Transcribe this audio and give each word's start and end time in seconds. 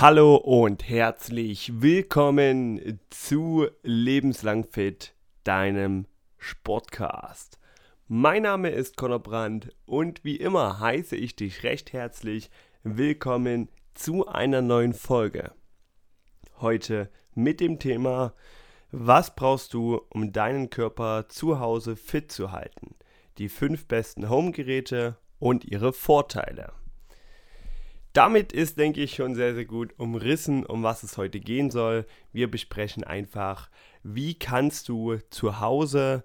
Hallo 0.00 0.36
und 0.36 0.88
herzlich 0.88 1.82
willkommen 1.82 3.00
zu 3.10 3.66
Lebenslang 3.82 4.64
Fit, 4.64 5.14
deinem 5.44 6.06
Sportcast. 6.38 7.58
Mein 8.08 8.44
Name 8.44 8.70
ist 8.70 8.96
Conor 8.96 9.18
Brandt 9.18 9.76
und 9.84 10.24
wie 10.24 10.36
immer 10.36 10.80
heiße 10.80 11.16
ich 11.16 11.36
dich 11.36 11.64
recht 11.64 11.92
herzlich 11.92 12.48
willkommen 12.82 13.68
zu 13.92 14.26
einer 14.26 14.62
neuen 14.62 14.94
Folge. 14.94 15.52
Heute 16.62 17.10
mit 17.34 17.60
dem 17.60 17.78
Thema, 17.78 18.32
was 18.92 19.34
brauchst 19.36 19.74
du, 19.74 20.00
um 20.08 20.32
deinen 20.32 20.70
Körper 20.70 21.28
zu 21.28 21.60
Hause 21.60 21.94
fit 21.94 22.32
zu 22.32 22.52
halten? 22.52 22.94
Die 23.36 23.50
fünf 23.50 23.86
besten 23.86 24.30
Home-Geräte 24.30 25.18
und 25.38 25.66
ihre 25.66 25.92
Vorteile. 25.92 26.72
Damit 28.12 28.52
ist, 28.52 28.78
denke 28.78 29.00
ich, 29.00 29.14
schon 29.14 29.36
sehr, 29.36 29.54
sehr 29.54 29.66
gut 29.66 29.94
umrissen, 29.98 30.66
um 30.66 30.82
was 30.82 31.04
es 31.04 31.16
heute 31.16 31.38
gehen 31.38 31.70
soll. 31.70 32.06
Wir 32.32 32.50
besprechen 32.50 33.04
einfach, 33.04 33.70
wie 34.02 34.34
kannst 34.34 34.88
du 34.88 35.18
zu 35.30 35.60
Hause 35.60 36.24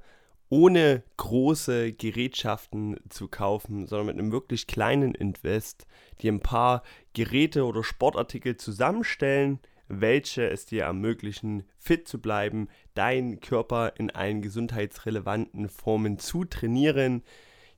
ohne 0.50 1.04
große 1.18 1.94
Gerätschaften 1.94 2.98
zu 3.10 3.28
kaufen, 3.28 3.86
sondern 3.88 4.08
mit 4.08 4.20
einem 4.20 4.32
wirklich 4.32 4.68
kleinen 4.68 5.14
Invest 5.14 5.86
dir 6.22 6.32
ein 6.32 6.40
paar 6.40 6.82
Geräte 7.14 7.66
oder 7.66 7.84
Sportartikel 7.84 8.58
zusammenstellen, 8.58 9.60
welche 9.88 10.50
es 10.50 10.66
dir 10.66 10.84
ermöglichen, 10.84 11.64
fit 11.78 12.08
zu 12.08 12.20
bleiben, 12.20 12.68
deinen 12.96 13.40
Körper 13.40 13.94
in 13.98 14.10
allen 14.10 14.42
gesundheitsrelevanten 14.42 15.70
Formen 15.70 16.18
zu 16.18 16.46
trainieren, 16.46 17.24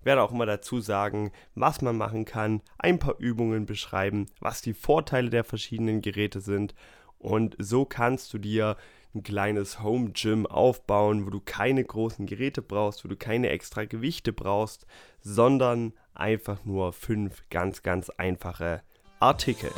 werde 0.08 0.24
auch 0.24 0.32
immer 0.32 0.48
dazu 0.48 0.80
sagen, 0.80 1.32
was 1.54 1.84
man 1.84 1.96
machen 1.96 2.26
kann, 2.26 2.62
ein 2.80 2.98
paar 2.98 3.20
Übungen 3.20 3.68
beschreiben, 3.68 4.26
was 4.40 4.64
die 4.64 4.74
Vorteile 4.74 5.30
der 5.30 5.44
verschiedenen 5.44 6.02
Geräte 6.02 6.42
sind 6.42 6.74
und 7.20 7.56
so 7.60 7.86
kannst 7.86 8.34
du 8.34 8.40
dir 8.40 8.78
ein 9.14 9.24
kleines 9.24 9.82
Home 9.82 10.12
Gym 10.12 10.46
aufbauen, 10.46 11.26
wo 11.26 11.30
du 11.30 11.40
keine 11.40 11.84
großen 11.84 12.26
Geräte 12.26 12.62
brauchst, 12.62 13.04
wo 13.04 13.10
du 13.10 13.16
keine 13.16 13.50
extra 13.50 13.86
Gewichte 13.86 14.34
brauchst, 14.34 14.86
sondern 15.22 15.94
einfach 16.14 16.66
nur 16.66 16.94
fünf 16.94 17.44
ganz, 17.50 17.84
ganz 17.84 18.10
einfache 18.10 18.82
Artikel. 19.20 19.72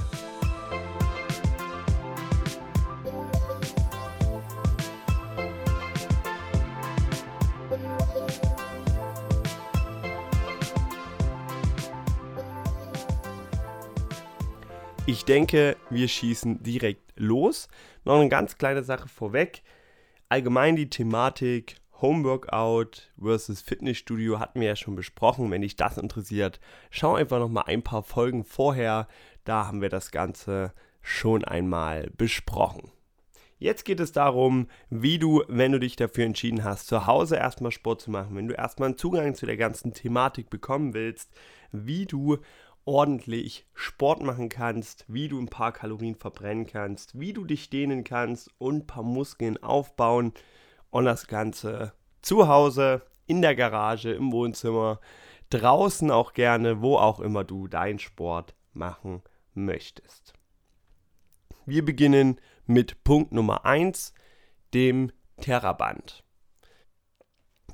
Ich 15.11 15.25
denke, 15.25 15.75
wir 15.89 16.07
schießen 16.07 16.61
direkt 16.61 17.13
los. 17.15 17.67
Noch 18.05 18.19
eine 18.19 18.29
ganz 18.29 18.59
kleine 18.59 18.83
Sache 18.83 19.07
vorweg. 19.07 19.63
Allgemein 20.29 20.75
die 20.75 20.91
Thematik 20.91 21.77
Homeworkout 21.99 23.09
versus 23.19 23.59
Fitnessstudio 23.59 24.39
hatten 24.39 24.59
wir 24.59 24.67
ja 24.67 24.75
schon 24.75 24.95
besprochen. 24.95 25.49
Wenn 25.49 25.63
dich 25.63 25.75
das 25.75 25.97
interessiert, 25.97 26.59
schau 26.91 27.15
einfach 27.15 27.39
noch 27.39 27.49
mal 27.49 27.63
ein 27.63 27.81
paar 27.81 28.03
Folgen 28.03 28.43
vorher. 28.43 29.07
Da 29.45 29.65
haben 29.65 29.81
wir 29.81 29.89
das 29.89 30.11
Ganze 30.11 30.73
schon 31.01 31.43
einmal 31.43 32.11
besprochen. 32.15 32.91
Jetzt 33.57 33.85
geht 33.85 33.99
es 33.99 34.11
darum, 34.11 34.67
wie 34.91 35.17
du, 35.17 35.43
wenn 35.47 35.71
du 35.71 35.79
dich 35.79 35.95
dafür 35.95 36.25
entschieden 36.25 36.63
hast, 36.63 36.85
zu 36.85 37.07
Hause 37.07 37.35
erstmal 37.35 37.71
Sport 37.71 38.01
zu 38.01 38.11
machen, 38.11 38.35
wenn 38.35 38.47
du 38.47 38.53
erstmal 38.53 38.89
einen 38.89 38.97
Zugang 38.97 39.33
zu 39.33 39.47
der 39.47 39.57
ganzen 39.57 39.91
Thematik 39.91 40.51
bekommen 40.51 40.93
willst, 40.93 41.31
wie 41.71 42.05
du 42.05 42.37
ordentlich 42.85 43.67
Sport 43.73 44.23
machen 44.23 44.49
kannst, 44.49 45.05
wie 45.07 45.27
du 45.27 45.39
ein 45.39 45.49
paar 45.49 45.71
Kalorien 45.71 46.15
verbrennen 46.15 46.65
kannst, 46.65 47.19
wie 47.19 47.33
du 47.33 47.45
dich 47.45 47.69
dehnen 47.69 48.03
kannst 48.03 48.49
und 48.57 48.77
ein 48.77 48.87
paar 48.87 49.03
Muskeln 49.03 49.61
aufbauen 49.61 50.33
und 50.89 51.05
das 51.05 51.27
Ganze 51.27 51.93
zu 52.21 52.47
Hause, 52.47 53.03
in 53.25 53.41
der 53.41 53.55
Garage, 53.55 54.11
im 54.11 54.31
Wohnzimmer, 54.31 54.99
draußen 55.51 56.09
auch 56.09 56.33
gerne, 56.33 56.81
wo 56.81 56.97
auch 56.97 57.19
immer 57.19 57.43
du 57.43 57.67
deinen 57.67 57.99
Sport 57.99 58.55
machen 58.73 59.21
möchtest. 59.53 60.33
Wir 61.65 61.85
beginnen 61.85 62.39
mit 62.65 63.03
Punkt 63.03 63.31
Nummer 63.31 63.65
1, 63.65 64.13
dem 64.73 65.11
Terraband. 65.41 66.23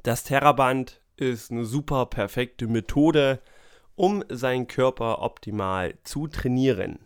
Das 0.04 0.24
Terraband 0.24 1.02
ist 1.18 1.52
eine 1.52 1.66
super 1.66 2.06
perfekte 2.06 2.68
Methode, 2.68 3.42
um 3.96 4.24
seinen 4.30 4.68
Körper 4.68 5.22
optimal 5.22 5.96
zu 6.04 6.28
trainieren. 6.28 7.00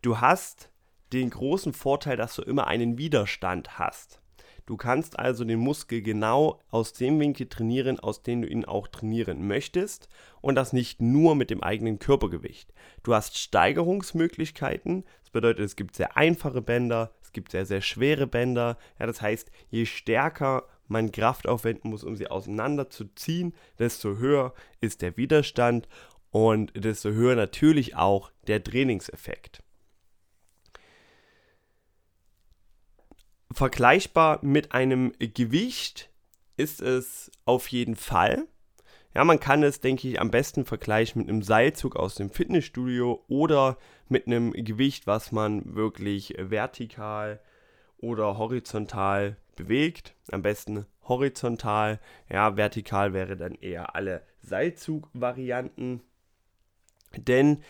Du 0.00 0.22
hast 0.22 0.70
den 1.12 1.28
großen 1.28 1.74
Vorteil, 1.74 2.16
dass 2.16 2.34
du 2.34 2.40
immer 2.40 2.66
einen 2.66 2.96
Widerstand 2.96 3.78
hast. 3.78 4.19
Du 4.70 4.76
kannst 4.76 5.18
also 5.18 5.44
den 5.44 5.58
Muskel 5.58 6.00
genau 6.00 6.60
aus 6.70 6.92
dem 6.92 7.18
Winkel 7.18 7.48
trainieren, 7.48 7.98
aus 7.98 8.22
dem 8.22 8.42
du 8.42 8.46
ihn 8.46 8.64
auch 8.64 8.86
trainieren 8.86 9.48
möchtest 9.48 10.08
und 10.42 10.54
das 10.54 10.72
nicht 10.72 11.02
nur 11.02 11.34
mit 11.34 11.50
dem 11.50 11.60
eigenen 11.60 11.98
Körpergewicht. 11.98 12.72
Du 13.02 13.12
hast 13.12 13.36
Steigerungsmöglichkeiten, 13.36 15.02
das 15.22 15.30
bedeutet, 15.30 15.64
es 15.64 15.74
gibt 15.74 15.96
sehr 15.96 16.16
einfache 16.16 16.62
Bänder, 16.62 17.10
es 17.20 17.32
gibt 17.32 17.50
sehr, 17.50 17.66
sehr 17.66 17.80
schwere 17.80 18.28
Bänder. 18.28 18.78
Ja, 19.00 19.06
das 19.06 19.20
heißt, 19.20 19.50
je 19.70 19.86
stärker 19.86 20.68
man 20.86 21.10
Kraft 21.10 21.48
aufwenden 21.48 21.90
muss, 21.90 22.04
um 22.04 22.14
sie 22.14 22.28
auseinanderzuziehen, 22.28 23.54
desto 23.80 24.18
höher 24.18 24.54
ist 24.80 25.02
der 25.02 25.16
Widerstand 25.16 25.88
und 26.30 26.70
desto 26.76 27.10
höher 27.10 27.34
natürlich 27.34 27.96
auch 27.96 28.30
der 28.46 28.62
Trainingseffekt. 28.62 29.64
Vergleichbar 33.52 34.38
mit 34.42 34.72
einem 34.72 35.12
Gewicht 35.18 36.10
ist 36.56 36.80
es 36.80 37.30
auf 37.44 37.68
jeden 37.68 37.96
Fall. 37.96 38.46
Ja, 39.14 39.24
man 39.24 39.40
kann 39.40 39.64
es, 39.64 39.80
denke 39.80 40.08
ich, 40.08 40.20
am 40.20 40.30
besten 40.30 40.64
vergleichen 40.64 41.20
mit 41.20 41.28
einem 41.28 41.42
Seilzug 41.42 41.96
aus 41.96 42.14
dem 42.14 42.30
Fitnessstudio 42.30 43.24
oder 43.26 43.76
mit 44.08 44.26
einem 44.26 44.52
Gewicht, 44.52 45.08
was 45.08 45.32
man 45.32 45.74
wirklich 45.74 46.34
vertikal 46.38 47.40
oder 47.96 48.38
horizontal 48.38 49.36
bewegt. 49.56 50.14
Am 50.30 50.42
besten 50.42 50.86
horizontal. 51.02 51.98
Ja, 52.28 52.56
vertikal 52.56 53.12
wäre 53.12 53.36
dann 53.36 53.56
eher 53.56 53.96
alle 53.96 54.22
Seilzug-Varianten. 54.42 56.02
Denn 57.16 57.64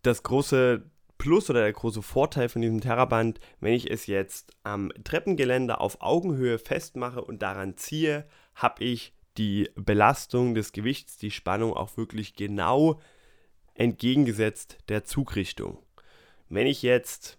das 0.00 0.22
große 0.22 0.82
Plus 1.22 1.48
oder 1.50 1.60
der 1.60 1.72
große 1.72 2.02
Vorteil 2.02 2.48
von 2.48 2.62
diesem 2.62 2.80
Terraband, 2.80 3.38
wenn 3.60 3.74
ich 3.74 3.88
es 3.88 4.08
jetzt 4.08 4.56
am 4.64 4.90
Treppengeländer 5.04 5.80
auf 5.80 5.98
Augenhöhe 6.00 6.58
festmache 6.58 7.22
und 7.22 7.42
daran 7.42 7.76
ziehe, 7.76 8.26
habe 8.56 8.82
ich 8.82 9.14
die 9.38 9.70
Belastung 9.76 10.56
des 10.56 10.72
Gewichts, 10.72 11.18
die 11.18 11.30
Spannung 11.30 11.74
auch 11.74 11.96
wirklich 11.96 12.34
genau 12.34 12.98
entgegengesetzt 13.74 14.78
der 14.88 15.04
Zugrichtung. 15.04 15.78
Wenn 16.48 16.66
ich 16.66 16.82
jetzt 16.82 17.38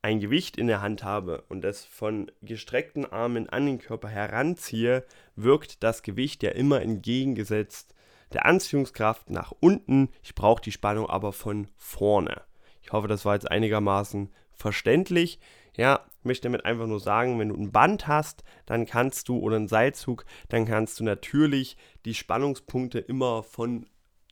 ein 0.00 0.18
Gewicht 0.18 0.56
in 0.56 0.66
der 0.66 0.80
Hand 0.80 1.04
habe 1.04 1.44
und 1.50 1.62
es 1.66 1.84
von 1.84 2.32
gestreckten 2.40 3.04
Armen 3.04 3.50
an 3.50 3.66
den 3.66 3.80
Körper 3.80 4.08
heranziehe, 4.08 5.04
wirkt 5.36 5.82
das 5.82 6.02
Gewicht 6.02 6.42
ja 6.42 6.52
immer 6.52 6.80
entgegengesetzt 6.80 7.94
der 8.32 8.46
Anziehungskraft 8.46 9.28
nach 9.28 9.52
unten. 9.60 10.08
Ich 10.22 10.34
brauche 10.34 10.62
die 10.62 10.72
Spannung 10.72 11.10
aber 11.10 11.34
von 11.34 11.68
vorne. 11.76 12.48
Ich 12.90 12.92
hoffe, 12.92 13.06
das 13.06 13.24
war 13.24 13.34
jetzt 13.34 13.48
einigermaßen 13.48 14.30
verständlich. 14.52 15.38
Ja, 15.76 16.00
ich 16.18 16.24
möchte 16.24 16.48
damit 16.48 16.64
einfach 16.64 16.88
nur 16.88 16.98
sagen, 16.98 17.38
wenn 17.38 17.50
du 17.50 17.54
ein 17.54 17.70
Band 17.70 18.08
hast, 18.08 18.42
dann 18.66 18.84
kannst 18.84 19.28
du 19.28 19.38
oder 19.38 19.54
einen 19.54 19.68
Seilzug, 19.68 20.24
dann 20.48 20.66
kannst 20.66 20.98
du 20.98 21.04
natürlich 21.04 21.76
die 22.04 22.14
Spannungspunkte 22.14 22.98
immer 22.98 23.44
von 23.44 23.86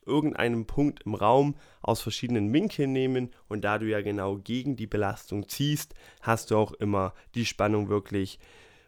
irgendeinem 0.05 0.65
Punkt 0.65 1.03
im 1.05 1.15
Raum 1.15 1.55
aus 1.81 2.01
verschiedenen 2.01 2.51
Winkeln 2.51 2.91
nehmen 2.91 3.31
und 3.47 3.63
da 3.63 3.77
du 3.77 3.85
ja 3.85 4.01
genau 4.01 4.35
gegen 4.35 4.75
die 4.75 4.87
Belastung 4.87 5.47
ziehst, 5.47 5.93
hast 6.19 6.51
du 6.51 6.57
auch 6.57 6.73
immer 6.73 7.13
die 7.35 7.45
Spannung 7.45 7.87
wirklich 7.87 8.39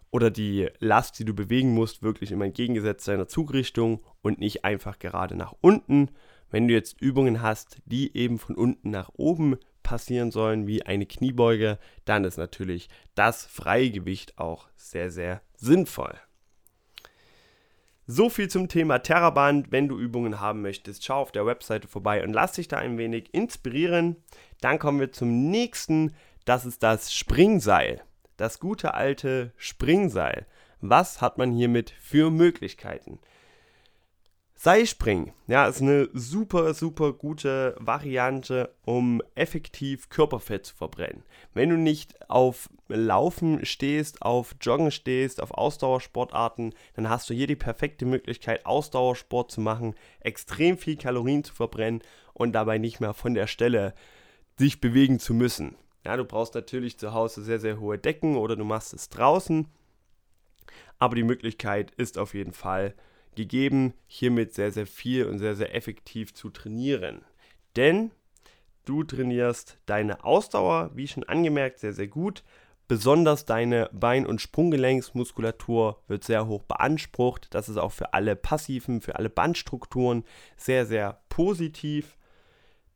oder 0.09 0.29
die 0.31 0.67
Last, 0.79 1.17
die 1.17 1.23
du 1.23 1.33
bewegen 1.33 1.73
musst, 1.73 2.03
wirklich 2.03 2.33
immer 2.33 2.43
entgegengesetzt 2.43 3.05
seiner 3.05 3.29
Zugrichtung 3.29 4.03
und 4.21 4.37
nicht 4.37 4.65
einfach 4.65 4.99
gerade 4.99 5.35
nach 5.35 5.53
unten. 5.61 6.09
Wenn 6.51 6.67
du 6.67 6.73
jetzt 6.73 7.01
Übungen 7.01 7.41
hast, 7.41 7.81
die 7.85 8.15
eben 8.15 8.37
von 8.37 8.55
unten 8.55 8.91
nach 8.91 9.09
oben 9.15 9.57
passieren 9.81 10.31
sollen, 10.31 10.67
wie 10.67 10.85
eine 10.85 11.05
Kniebeuge, 11.05 11.79
dann 12.05 12.25
ist 12.25 12.37
natürlich 12.37 12.89
das 13.15 13.45
freie 13.45 13.89
Gewicht 13.89 14.37
auch 14.37 14.67
sehr, 14.75 15.09
sehr 15.09 15.41
sinnvoll. 15.55 16.13
So 18.07 18.29
viel 18.29 18.49
zum 18.49 18.67
Thema 18.67 18.99
Terraband. 18.99 19.71
Wenn 19.71 19.87
du 19.87 19.97
Übungen 19.97 20.41
haben 20.41 20.61
möchtest, 20.61 21.05
schau 21.05 21.21
auf 21.21 21.31
der 21.31 21.45
Webseite 21.45 21.87
vorbei 21.87 22.23
und 22.23 22.33
lass 22.33 22.53
dich 22.53 22.67
da 22.67 22.77
ein 22.77 22.97
wenig 22.97 23.33
inspirieren. 23.33 24.17
Dann 24.59 24.79
kommen 24.79 24.99
wir 24.99 25.13
zum 25.13 25.49
nächsten. 25.49 26.13
Das 26.43 26.65
ist 26.65 26.83
das 26.83 27.13
Springseil. 27.13 28.01
Das 28.35 28.59
gute 28.59 28.95
alte 28.95 29.53
Springseil. 29.55 30.45
Was 30.81 31.21
hat 31.21 31.37
man 31.37 31.51
hiermit 31.51 31.91
für 32.01 32.31
Möglichkeiten? 32.31 33.19
Seilspringen, 34.63 35.33
ja, 35.47 35.65
ist 35.65 35.81
eine 35.81 36.07
super, 36.13 36.75
super 36.75 37.13
gute 37.13 37.75
Variante, 37.79 38.71
um 38.85 39.23
effektiv 39.33 40.09
Körperfett 40.09 40.67
zu 40.67 40.75
verbrennen. 40.75 41.23
Wenn 41.55 41.69
du 41.69 41.77
nicht 41.77 42.29
auf 42.29 42.69
Laufen 42.87 43.65
stehst, 43.65 44.21
auf 44.21 44.53
Joggen 44.61 44.91
stehst, 44.91 45.41
auf 45.41 45.49
Ausdauersportarten, 45.49 46.75
dann 46.93 47.09
hast 47.09 47.27
du 47.27 47.33
hier 47.33 47.47
die 47.47 47.55
perfekte 47.55 48.05
Möglichkeit, 48.05 48.67
Ausdauersport 48.67 49.49
zu 49.49 49.61
machen, 49.61 49.95
extrem 50.19 50.77
viel 50.77 50.95
Kalorien 50.95 51.43
zu 51.43 51.55
verbrennen 51.55 52.03
und 52.35 52.51
dabei 52.51 52.77
nicht 52.77 52.99
mehr 52.99 53.15
von 53.15 53.33
der 53.33 53.47
Stelle 53.47 53.95
sich 54.59 54.79
bewegen 54.79 55.17
zu 55.17 55.33
müssen. 55.33 55.75
Ja, 56.05 56.17
du 56.17 56.23
brauchst 56.23 56.53
natürlich 56.53 56.99
zu 56.99 57.15
Hause 57.15 57.41
sehr, 57.41 57.59
sehr 57.59 57.79
hohe 57.79 57.97
Decken 57.97 58.37
oder 58.37 58.55
du 58.55 58.63
machst 58.63 58.93
es 58.93 59.09
draußen, 59.09 59.65
aber 60.99 61.15
die 61.15 61.23
Möglichkeit 61.23 61.89
ist 61.97 62.19
auf 62.19 62.35
jeden 62.35 62.53
Fall 62.53 62.93
gegeben, 63.35 63.93
hiermit 64.07 64.53
sehr, 64.53 64.71
sehr 64.71 64.87
viel 64.87 65.25
und 65.25 65.39
sehr, 65.39 65.55
sehr 65.55 65.75
effektiv 65.75 66.33
zu 66.33 66.49
trainieren. 66.49 67.21
Denn 67.75 68.11
du 68.85 69.03
trainierst 69.03 69.77
deine 69.85 70.23
Ausdauer, 70.23 70.91
wie 70.95 71.07
schon 71.07 71.23
angemerkt, 71.23 71.79
sehr, 71.79 71.93
sehr 71.93 72.07
gut. 72.07 72.43
Besonders 72.87 73.45
deine 73.45 73.89
Bein- 73.93 74.25
und 74.25 74.41
Sprunggelenksmuskulatur 74.41 76.01
wird 76.07 76.25
sehr 76.25 76.47
hoch 76.47 76.63
beansprucht. 76.63 77.47
Das 77.55 77.69
ist 77.69 77.77
auch 77.77 77.93
für 77.93 78.13
alle 78.13 78.35
passiven, 78.35 78.99
für 78.99 79.15
alle 79.15 79.29
Bandstrukturen 79.29 80.25
sehr, 80.57 80.85
sehr 80.85 81.21
positiv. 81.29 82.17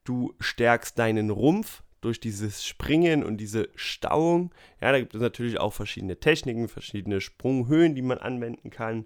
Du 0.04 0.34
stärkst 0.40 1.00
deinen 1.00 1.30
Rumpf 1.30 1.82
durch 2.02 2.20
dieses 2.20 2.66
Springen 2.66 3.24
und 3.24 3.38
diese 3.38 3.70
Stauung. 3.76 4.54
Ja, 4.82 4.92
da 4.92 5.00
gibt 5.00 5.16
es 5.16 5.22
natürlich 5.22 5.60
auch 5.60 5.72
verschiedene 5.72 6.20
Techniken, 6.20 6.68
verschiedene 6.68 7.22
Sprunghöhen, 7.22 7.96
die 7.96 8.02
man 8.02 8.18
anwenden 8.18 8.72
kann 8.72 9.06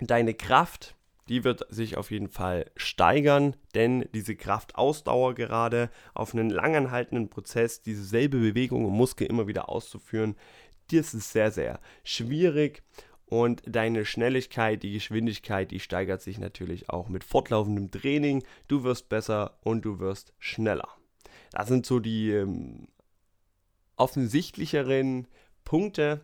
deine 0.00 0.34
Kraft, 0.34 0.94
die 1.28 1.44
wird 1.44 1.66
sich 1.70 1.96
auf 1.96 2.10
jeden 2.10 2.28
Fall 2.28 2.70
steigern, 2.76 3.56
denn 3.74 4.08
diese 4.14 4.36
Kraftausdauer 4.36 5.34
gerade 5.34 5.90
auf 6.14 6.34
einen 6.34 6.50
langanhaltenden 6.50 7.28
Prozess, 7.28 7.82
diese 7.82 8.04
selbe 8.04 8.38
Bewegung 8.38 8.86
im 8.86 8.92
Muskel 8.92 9.26
immer 9.26 9.46
wieder 9.46 9.68
auszuführen, 9.68 10.36
das 10.90 11.14
ist 11.14 11.32
sehr, 11.32 11.50
sehr 11.50 11.80
schwierig. 12.04 12.82
Und 13.28 13.62
deine 13.66 14.04
Schnelligkeit, 14.04 14.84
die 14.84 14.92
Geschwindigkeit, 14.92 15.72
die 15.72 15.80
steigert 15.80 16.22
sich 16.22 16.38
natürlich 16.38 16.90
auch 16.90 17.08
mit 17.08 17.24
fortlaufendem 17.24 17.90
Training. 17.90 18.44
Du 18.68 18.84
wirst 18.84 19.08
besser 19.08 19.58
und 19.64 19.84
du 19.84 19.98
wirst 19.98 20.32
schneller. 20.38 20.88
Das 21.50 21.66
sind 21.66 21.86
so 21.86 21.98
die 21.98 22.30
ähm, 22.30 22.86
offensichtlicheren 23.96 25.26
Punkte. 25.64 26.20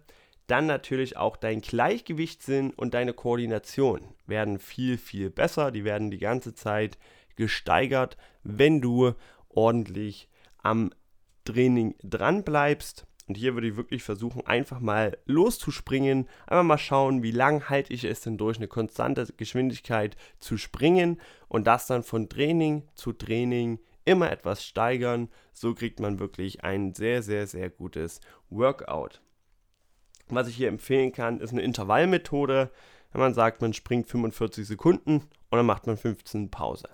Dann 0.46 0.66
natürlich 0.66 1.16
auch 1.16 1.36
dein 1.36 1.60
Gleichgewichtssinn 1.60 2.72
und 2.72 2.94
deine 2.94 3.12
Koordination 3.12 4.00
werden 4.26 4.58
viel, 4.58 4.98
viel 4.98 5.30
besser. 5.30 5.70
Die 5.70 5.84
werden 5.84 6.10
die 6.10 6.18
ganze 6.18 6.54
Zeit 6.54 6.98
gesteigert, 7.36 8.16
wenn 8.42 8.80
du 8.80 9.12
ordentlich 9.48 10.28
am 10.58 10.90
Training 11.44 11.94
dran 12.02 12.44
bleibst. 12.44 13.06
Und 13.28 13.36
hier 13.36 13.54
würde 13.54 13.68
ich 13.68 13.76
wirklich 13.76 14.02
versuchen, 14.02 14.46
einfach 14.46 14.80
mal 14.80 15.16
loszuspringen. 15.26 16.28
Einfach 16.46 16.64
mal 16.64 16.78
schauen, 16.78 17.22
wie 17.22 17.30
lang 17.30 17.68
halte 17.68 17.92
ich 17.92 18.04
es 18.04 18.20
denn 18.20 18.36
durch 18.36 18.56
eine 18.56 18.68
konstante 18.68 19.26
Geschwindigkeit 19.36 20.16
zu 20.38 20.58
springen 20.58 21.20
und 21.48 21.66
das 21.66 21.86
dann 21.86 22.02
von 22.02 22.28
Training 22.28 22.88
zu 22.94 23.12
Training 23.12 23.78
immer 24.04 24.30
etwas 24.30 24.64
steigern. 24.64 25.28
So 25.52 25.74
kriegt 25.74 26.00
man 26.00 26.18
wirklich 26.18 26.64
ein 26.64 26.94
sehr, 26.94 27.22
sehr, 27.22 27.46
sehr 27.46 27.70
gutes 27.70 28.20
Workout. 28.50 29.22
Was 30.34 30.48
ich 30.48 30.56
hier 30.56 30.68
empfehlen 30.68 31.12
kann, 31.12 31.40
ist 31.40 31.52
eine 31.52 31.60
Intervallmethode. 31.60 32.70
Wenn 33.12 33.20
man 33.20 33.34
sagt, 33.34 33.60
man 33.60 33.74
springt 33.74 34.08
45 34.08 34.66
Sekunden 34.66 35.16
und 35.16 35.56
dann 35.58 35.66
macht 35.66 35.86
man 35.86 35.98
15 35.98 36.50
Pause. 36.50 36.88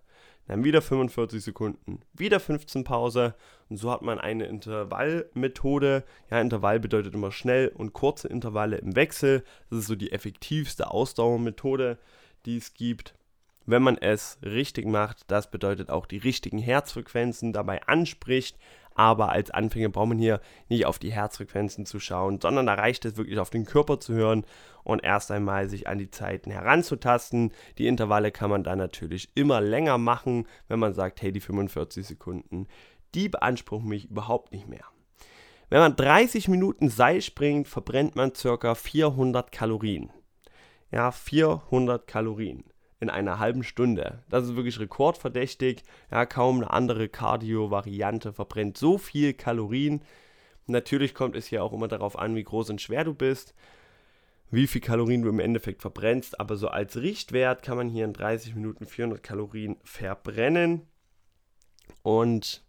Dann 0.48 0.64
wieder 0.64 0.82
45 0.82 1.44
Sekunden, 1.44 2.00
wieder 2.14 2.40
15 2.40 2.82
Pause 2.82 3.36
und 3.68 3.76
so 3.76 3.92
hat 3.92 4.02
man 4.02 4.18
eine 4.18 4.46
Intervallmethode. 4.46 6.02
Ja, 6.30 6.40
Intervall 6.40 6.80
bedeutet 6.80 7.14
immer 7.14 7.30
schnell 7.30 7.68
und 7.68 7.92
kurze 7.92 8.26
Intervalle 8.26 8.78
im 8.78 8.96
Wechsel. 8.96 9.44
Das 9.70 9.80
ist 9.80 9.86
so 9.86 9.94
die 9.94 10.10
effektivste 10.10 10.90
Ausdauermethode, 10.90 11.98
die 12.44 12.56
es 12.56 12.74
gibt. 12.74 13.14
Wenn 13.70 13.82
man 13.82 13.98
es 13.98 14.38
richtig 14.42 14.86
macht, 14.86 15.30
das 15.30 15.50
bedeutet 15.50 15.90
auch 15.90 16.06
die 16.06 16.16
richtigen 16.16 16.56
Herzfrequenzen 16.56 17.52
dabei 17.52 17.82
anspricht, 17.82 18.56
aber 18.94 19.28
als 19.28 19.50
Anfänger 19.50 19.90
braucht 19.90 20.08
man 20.08 20.18
hier 20.18 20.40
nicht 20.70 20.86
auf 20.86 20.98
die 20.98 21.12
Herzfrequenzen 21.12 21.84
zu 21.84 22.00
schauen, 22.00 22.40
sondern 22.40 22.64
da 22.64 22.72
reicht 22.72 23.04
es 23.04 23.18
wirklich 23.18 23.38
auf 23.38 23.50
den 23.50 23.66
Körper 23.66 24.00
zu 24.00 24.14
hören 24.14 24.46
und 24.84 25.04
erst 25.04 25.30
einmal 25.30 25.68
sich 25.68 25.86
an 25.86 25.98
die 25.98 26.10
Zeiten 26.10 26.50
heranzutasten. 26.50 27.52
Die 27.76 27.88
Intervalle 27.88 28.32
kann 28.32 28.48
man 28.48 28.64
dann 28.64 28.78
natürlich 28.78 29.28
immer 29.34 29.60
länger 29.60 29.98
machen, 29.98 30.48
wenn 30.68 30.78
man 30.78 30.94
sagt, 30.94 31.20
hey, 31.20 31.30
die 31.30 31.40
45 31.40 32.06
Sekunden, 32.06 32.68
die 33.14 33.28
beanspruchen 33.28 33.90
mich 33.90 34.08
überhaupt 34.08 34.50
nicht 34.50 34.66
mehr. 34.66 34.86
Wenn 35.68 35.80
man 35.80 35.94
30 35.94 36.48
Minuten 36.48 36.88
Seil 36.88 37.20
springt, 37.20 37.68
verbrennt 37.68 38.16
man 38.16 38.32
ca. 38.32 38.74
400 38.74 39.52
Kalorien. 39.52 40.08
Ja, 40.90 41.10
400 41.10 42.06
Kalorien 42.06 42.64
in 43.00 43.10
einer 43.10 43.38
halben 43.38 43.62
Stunde. 43.62 44.22
Das 44.28 44.44
ist 44.44 44.56
wirklich 44.56 44.80
rekordverdächtig. 44.80 45.82
Ja, 46.10 46.26
kaum 46.26 46.56
eine 46.56 46.70
andere 46.70 47.08
Cardio-Variante 47.08 48.32
verbrennt 48.32 48.76
so 48.76 48.98
viel 48.98 49.34
Kalorien. 49.34 50.02
Natürlich 50.66 51.14
kommt 51.14 51.36
es 51.36 51.46
hier 51.46 51.62
auch 51.62 51.72
immer 51.72 51.88
darauf 51.88 52.18
an, 52.18 52.34
wie 52.34 52.44
groß 52.44 52.70
und 52.70 52.82
schwer 52.82 53.04
du 53.04 53.14
bist, 53.14 53.54
wie 54.50 54.66
viel 54.66 54.80
Kalorien 54.80 55.22
du 55.22 55.28
im 55.28 55.38
Endeffekt 55.38 55.80
verbrennst. 55.80 56.40
Aber 56.40 56.56
so 56.56 56.68
als 56.68 56.96
Richtwert 56.96 57.62
kann 57.62 57.76
man 57.76 57.88
hier 57.88 58.04
in 58.04 58.12
30 58.12 58.54
Minuten 58.54 58.86
400 58.86 59.22
Kalorien 59.22 59.76
verbrennen. 59.84 60.82
Und 62.02 62.64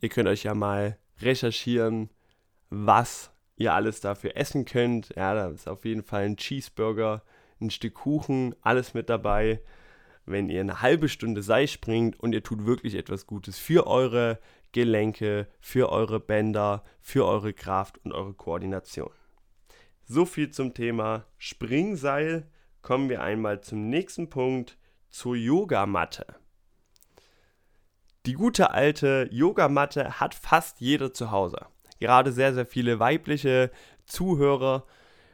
ihr 0.00 0.08
könnt 0.10 0.28
euch 0.28 0.44
ja 0.44 0.54
mal 0.54 0.98
recherchieren, 1.20 2.10
was 2.68 3.32
ihr 3.56 3.74
alles 3.74 4.00
dafür 4.00 4.36
essen 4.36 4.66
könnt. 4.66 5.10
Ja, 5.16 5.34
da 5.34 5.48
ist 5.48 5.68
auf 5.68 5.84
jeden 5.84 6.02
Fall 6.02 6.24
ein 6.24 6.36
Cheeseburger 6.36 7.22
ein 7.60 7.70
Stück 7.70 7.94
Kuchen, 7.94 8.54
alles 8.60 8.94
mit 8.94 9.08
dabei. 9.08 9.60
Wenn 10.26 10.48
ihr 10.48 10.60
eine 10.60 10.82
halbe 10.82 11.08
Stunde 11.08 11.42
Seil 11.42 11.66
springt 11.66 12.18
und 12.20 12.32
ihr 12.32 12.42
tut 12.42 12.66
wirklich 12.66 12.94
etwas 12.94 13.26
Gutes 13.26 13.58
für 13.58 13.86
eure 13.86 14.38
Gelenke, 14.72 15.48
für 15.60 15.90
eure 15.90 16.20
Bänder, 16.20 16.84
für 17.00 17.26
eure 17.26 17.52
Kraft 17.52 17.98
und 18.04 18.12
eure 18.12 18.34
Koordination. 18.34 19.10
So 20.04 20.24
viel 20.24 20.50
zum 20.50 20.74
Thema 20.74 21.26
Springseil. 21.38 22.48
Kommen 22.82 23.08
wir 23.08 23.22
einmal 23.22 23.60
zum 23.60 23.88
nächsten 23.88 24.30
Punkt, 24.30 24.78
zur 25.10 25.36
Yogamatte. 25.36 26.26
Die 28.26 28.34
gute 28.34 28.70
alte 28.70 29.28
Yogamatte 29.30 30.20
hat 30.20 30.34
fast 30.34 30.80
jeder 30.80 31.12
zu 31.12 31.30
Hause. 31.30 31.66
Gerade 32.00 32.32
sehr, 32.32 32.54
sehr 32.54 32.66
viele 32.66 32.98
weibliche 32.98 33.70
Zuhörer 34.06 34.86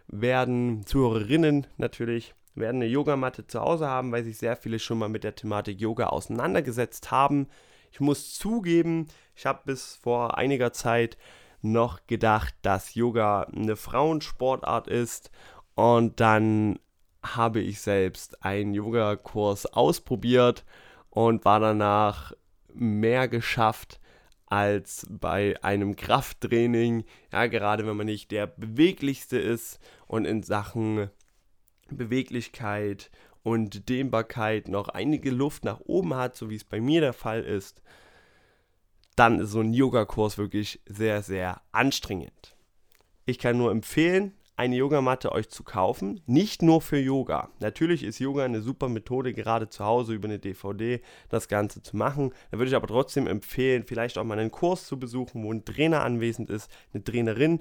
werden 0.08 0.84
Zuhörerinnen 0.86 1.66
natürlich 1.76 2.34
werden 2.56 2.76
eine 2.76 2.86
Yogamatte 2.86 3.46
zu 3.46 3.60
Hause 3.60 3.86
haben, 3.86 4.12
weil 4.12 4.24
sich 4.24 4.38
sehr 4.38 4.56
viele 4.56 4.78
schon 4.78 4.98
mal 4.98 5.08
mit 5.08 5.24
der 5.24 5.34
Thematik 5.34 5.80
Yoga 5.80 6.06
auseinandergesetzt 6.06 7.10
haben. 7.10 7.48
Ich 7.92 8.00
muss 8.00 8.34
zugeben, 8.34 9.08
Ich 9.34 9.46
habe 9.46 9.60
bis 9.66 9.96
vor 9.96 10.38
einiger 10.38 10.72
Zeit 10.72 11.18
noch 11.60 12.06
gedacht, 12.06 12.54
dass 12.62 12.94
Yoga 12.94 13.42
eine 13.42 13.76
Frauensportart 13.76 14.88
ist 14.88 15.30
und 15.74 16.20
dann 16.20 16.78
habe 17.22 17.60
ich 17.60 17.80
selbst 17.80 18.42
einen 18.44 18.72
Yoga-Kurs 18.72 19.66
ausprobiert 19.66 20.64
und 21.10 21.44
war 21.44 21.60
danach 21.60 22.32
mehr 22.72 23.28
geschafft 23.28 24.00
als 24.46 25.06
bei 25.10 25.62
einem 25.62 25.96
Krafttraining. 25.96 27.04
Ja, 27.32 27.46
gerade 27.46 27.86
wenn 27.86 27.96
man 27.96 28.06
nicht 28.06 28.30
der 28.30 28.46
beweglichste 28.46 29.38
ist 29.38 29.78
und 30.06 30.24
in 30.24 30.42
Sachen 30.42 31.10
Beweglichkeit 31.90 33.10
und 33.42 33.88
Dehnbarkeit 33.88 34.68
noch 34.68 34.88
einige 34.88 35.30
Luft 35.30 35.64
nach 35.64 35.80
oben 35.80 36.14
hat, 36.14 36.36
so 36.36 36.50
wie 36.50 36.56
es 36.56 36.64
bei 36.64 36.80
mir 36.80 37.00
der 37.00 37.12
Fall 37.12 37.42
ist, 37.42 37.82
dann 39.14 39.40
ist 39.40 39.50
so 39.50 39.60
ein 39.60 39.72
Yoga-Kurs 39.72 40.36
wirklich 40.36 40.80
sehr, 40.86 41.22
sehr 41.22 41.62
anstrengend. 41.72 42.56
Ich 43.24 43.38
kann 43.38 43.56
nur 43.56 43.70
empfehlen, 43.70 44.34
eine 44.56 44.76
Yogamatte 44.76 45.32
euch 45.32 45.48
zu 45.48 45.62
kaufen. 45.62 46.20
Nicht 46.26 46.62
nur 46.62 46.80
für 46.80 46.98
Yoga. 46.98 47.50
Natürlich 47.60 48.02
ist 48.02 48.18
Yoga 48.18 48.44
eine 48.44 48.62
super 48.62 48.88
Methode, 48.88 49.34
gerade 49.34 49.68
zu 49.68 49.84
Hause 49.84 50.14
über 50.14 50.28
eine 50.28 50.38
DVD 50.38 51.00
das 51.28 51.48
Ganze 51.48 51.82
zu 51.82 51.96
machen. 51.96 52.32
Da 52.50 52.58
würde 52.58 52.70
ich 52.70 52.76
aber 52.76 52.86
trotzdem 52.86 53.26
empfehlen, 53.26 53.84
vielleicht 53.84 54.16
auch 54.16 54.24
mal 54.24 54.38
einen 54.38 54.50
Kurs 54.50 54.86
zu 54.86 54.98
besuchen, 54.98 55.44
wo 55.44 55.52
ein 55.52 55.64
Trainer 55.64 56.02
anwesend 56.02 56.48
ist, 56.48 56.70
eine 56.92 57.04
Trainerin, 57.04 57.60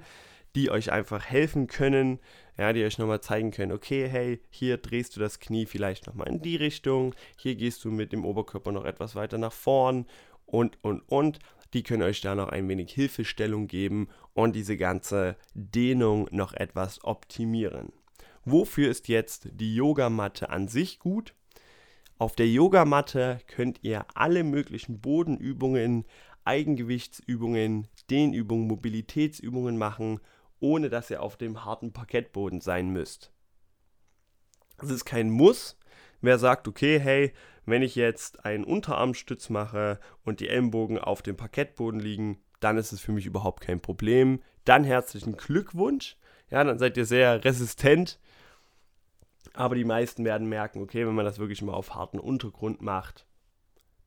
die 0.56 0.72
euch 0.72 0.92
einfach 0.92 1.26
helfen 1.26 1.68
können, 1.68 2.20
ja, 2.58 2.72
die 2.72 2.86
euch 2.86 2.98
nochmal 2.98 3.20
zeigen 3.20 3.52
können, 3.52 3.74
okay, 3.74 4.08
hey, 4.08 4.40
hier 4.50 4.78
drehst 4.78 5.16
du 5.16 5.20
das 5.20 5.42
Knie 5.42 5.66
vielleicht 5.66 6.08
nochmal 6.08 6.30
in 6.30 6.42
die 6.42 6.56
Richtung, 6.56 7.14
hier 7.36 7.56
gehst 7.56 7.84
du 7.84 7.92
mit 7.92 8.14
dem 8.14 8.24
Oberkörper 8.24 8.72
noch 8.72 8.86
etwas 8.86 9.16
weiter 9.16 9.38
nach 9.38 9.52
vorn 9.52 10.06
und, 10.46 10.78
und, 10.82 11.02
und. 11.10 11.40
Die 11.76 11.84
können 11.84 12.04
euch 12.04 12.22
da 12.22 12.36
noch 12.36 12.48
ein 12.48 12.70
wenig 12.70 12.94
Hilfestellung 12.94 13.68
geben 13.68 14.08
und 14.34 14.56
diese 14.56 14.78
ganze 14.78 15.36
Dehnung 15.54 16.30
noch 16.32 16.54
etwas 16.54 17.04
optimieren. 17.04 17.92
Wofür 18.46 18.90
ist 18.90 19.10
jetzt 19.10 19.50
die 19.52 19.76
Yogamatte 19.76 20.52
an 20.52 20.70
sich 20.70 21.00
gut? 21.00 21.36
Auf 22.18 22.34
der 22.34 22.48
Yogamatte 22.48 23.40
könnt 23.48 23.80
ihr 23.82 24.06
alle 24.14 24.46
möglichen 24.46 25.02
Bodenübungen, 25.02 26.06
Eigengewichtsübungen, 26.46 27.90
Dehnübungen, 28.10 28.68
Mobilitätsübungen 28.68 29.78
machen, 29.78 30.22
ohne 30.62 30.90
dass 30.90 31.10
ihr 31.10 31.22
auf 31.22 31.36
dem 31.36 31.66
harten 31.66 31.92
Parkettboden 31.92 32.62
sein 32.62 32.88
müsst. 32.88 33.34
Es 34.82 34.90
ist 34.90 35.04
kein 35.04 35.30
Muss. 35.30 35.78
Wer 36.26 36.40
sagt, 36.40 36.68
okay, 36.68 37.00
hey, 37.00 37.34
wenn 37.66 37.82
ich 37.82 37.96
jetzt 37.96 38.46
einen 38.46 38.64
Unterarmstütz 38.64 39.50
mache 39.50 40.00
und 40.24 40.40
die 40.40 40.50
Ellenbogen 40.50 40.98
auf 40.98 41.22
dem 41.22 41.38
Parkettboden 41.38 42.00
liegen, 42.00 42.40
dann 42.60 42.78
ist 42.78 42.92
es 42.92 43.02
für 43.02 43.12
mich 43.12 43.26
überhaupt 43.26 43.62
kein 43.62 43.80
Problem. 43.80 44.42
Dann 44.64 44.84
herzlichen 44.84 45.38
Glückwunsch. 45.38 46.18
Ja, 46.50 46.64
dann 46.64 46.80
seid 46.80 46.98
ihr 46.98 47.06
sehr 47.06 47.44
resistent. 47.44 48.20
Aber 49.54 49.76
die 49.76 49.86
meisten 49.86 50.26
werden 50.26 50.50
merken, 50.50 50.82
okay, 50.82 51.06
wenn 51.06 51.16
man 51.16 51.26
das 51.26 51.40
wirklich 51.40 51.62
mal 51.62 51.74
auf 51.74 51.94
harten 51.94 52.20
Untergrund 52.20 52.82
macht, 52.82 53.26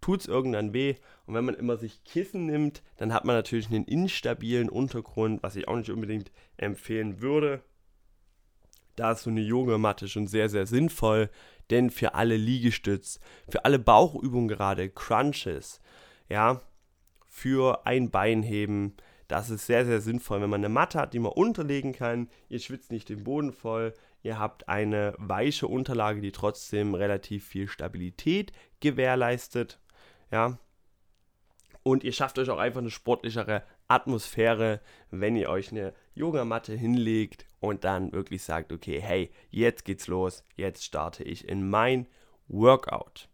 tut 0.01 0.21
es 0.21 0.27
irgendwann 0.27 0.73
weh. 0.73 0.97
Und 1.27 1.35
wenn 1.35 1.45
man 1.45 1.55
immer 1.55 1.77
sich 1.77 2.03
Kissen 2.05 2.47
nimmt, 2.47 2.83
dann 2.97 3.13
hat 3.13 3.25
man 3.25 3.37
natürlich 3.37 3.69
einen 3.69 3.85
instabilen 3.85 4.69
Untergrund, 4.69 5.43
was 5.43 5.57
ich 5.57 5.69
auch 5.69 5.77
nicht 5.77 5.91
unbedingt 5.91 6.33
empfehlen 6.57 7.21
würde. 7.21 7.63
Da 8.97 9.13
ist 9.13 9.23
so 9.23 9.31
eine 9.31 9.41
Yogamatte 9.41 10.09
schon 10.09 10.27
sehr, 10.27 10.49
sehr 10.49 10.67
sinnvoll 10.67 11.31
denn 11.71 11.91
für 11.91 12.15
alle 12.15 12.37
Liegestütz, 12.37 13.21
für 13.49 13.65
alle 13.65 13.79
Bauchübungen 13.79 14.49
gerade, 14.49 14.89
Crunches, 14.89 15.81
ja, 16.29 16.61
für 17.27 17.87
ein 17.87 18.11
Beinheben, 18.11 18.97
das 19.29 19.51
ist 19.51 19.67
sehr, 19.67 19.85
sehr 19.85 20.01
sinnvoll, 20.01 20.41
wenn 20.41 20.51
man 20.51 20.63
eine 20.63 20.71
Matte 20.71 20.99
hat, 20.99 21.13
die 21.13 21.19
man 21.19 21.33
unterlegen 21.33 21.93
kann. 21.93 22.29
Ihr 22.49 22.61
schwitzt 22.61 22.91
nicht 22.91 23.11
den 23.11 23.25
Boden 23.25 23.53
voll. 23.53 23.93
Ihr 24.23 24.39
habt 24.39 24.69
eine 24.71 25.15
weiche 25.19 25.67
Unterlage, 25.67 26.23
die 26.23 26.33
trotzdem 26.33 26.95
relativ 26.95 27.47
viel 27.47 27.69
Stabilität 27.69 28.53
gewährleistet. 28.81 29.79
Ja. 30.31 30.59
Und 31.83 32.05
ihr 32.05 32.13
schafft 32.13 32.39
euch 32.39 32.49
auch 32.49 32.59
einfach 32.59 32.81
eine 32.81 32.91
sportlichere 32.91 33.63
Atmosphäre, 33.87 34.81
wenn 35.11 35.37
ihr 35.37 35.51
euch 35.51 35.73
eine 35.73 35.93
Yogamatte 36.19 36.75
hinlegt 36.75 37.47
und 37.61 37.85
dann 37.85 38.13
wirklich 38.13 38.43
sagt, 38.43 38.73
okay, 38.73 39.01
hey, 39.01 39.31
jetzt 39.51 39.85
geht's 39.85 40.07
los, 40.07 40.45
jetzt 40.57 40.85
starte 40.85 41.25
ich 41.25 41.49
in 41.49 41.69
mein 41.69 42.07
Workout. 42.49 43.29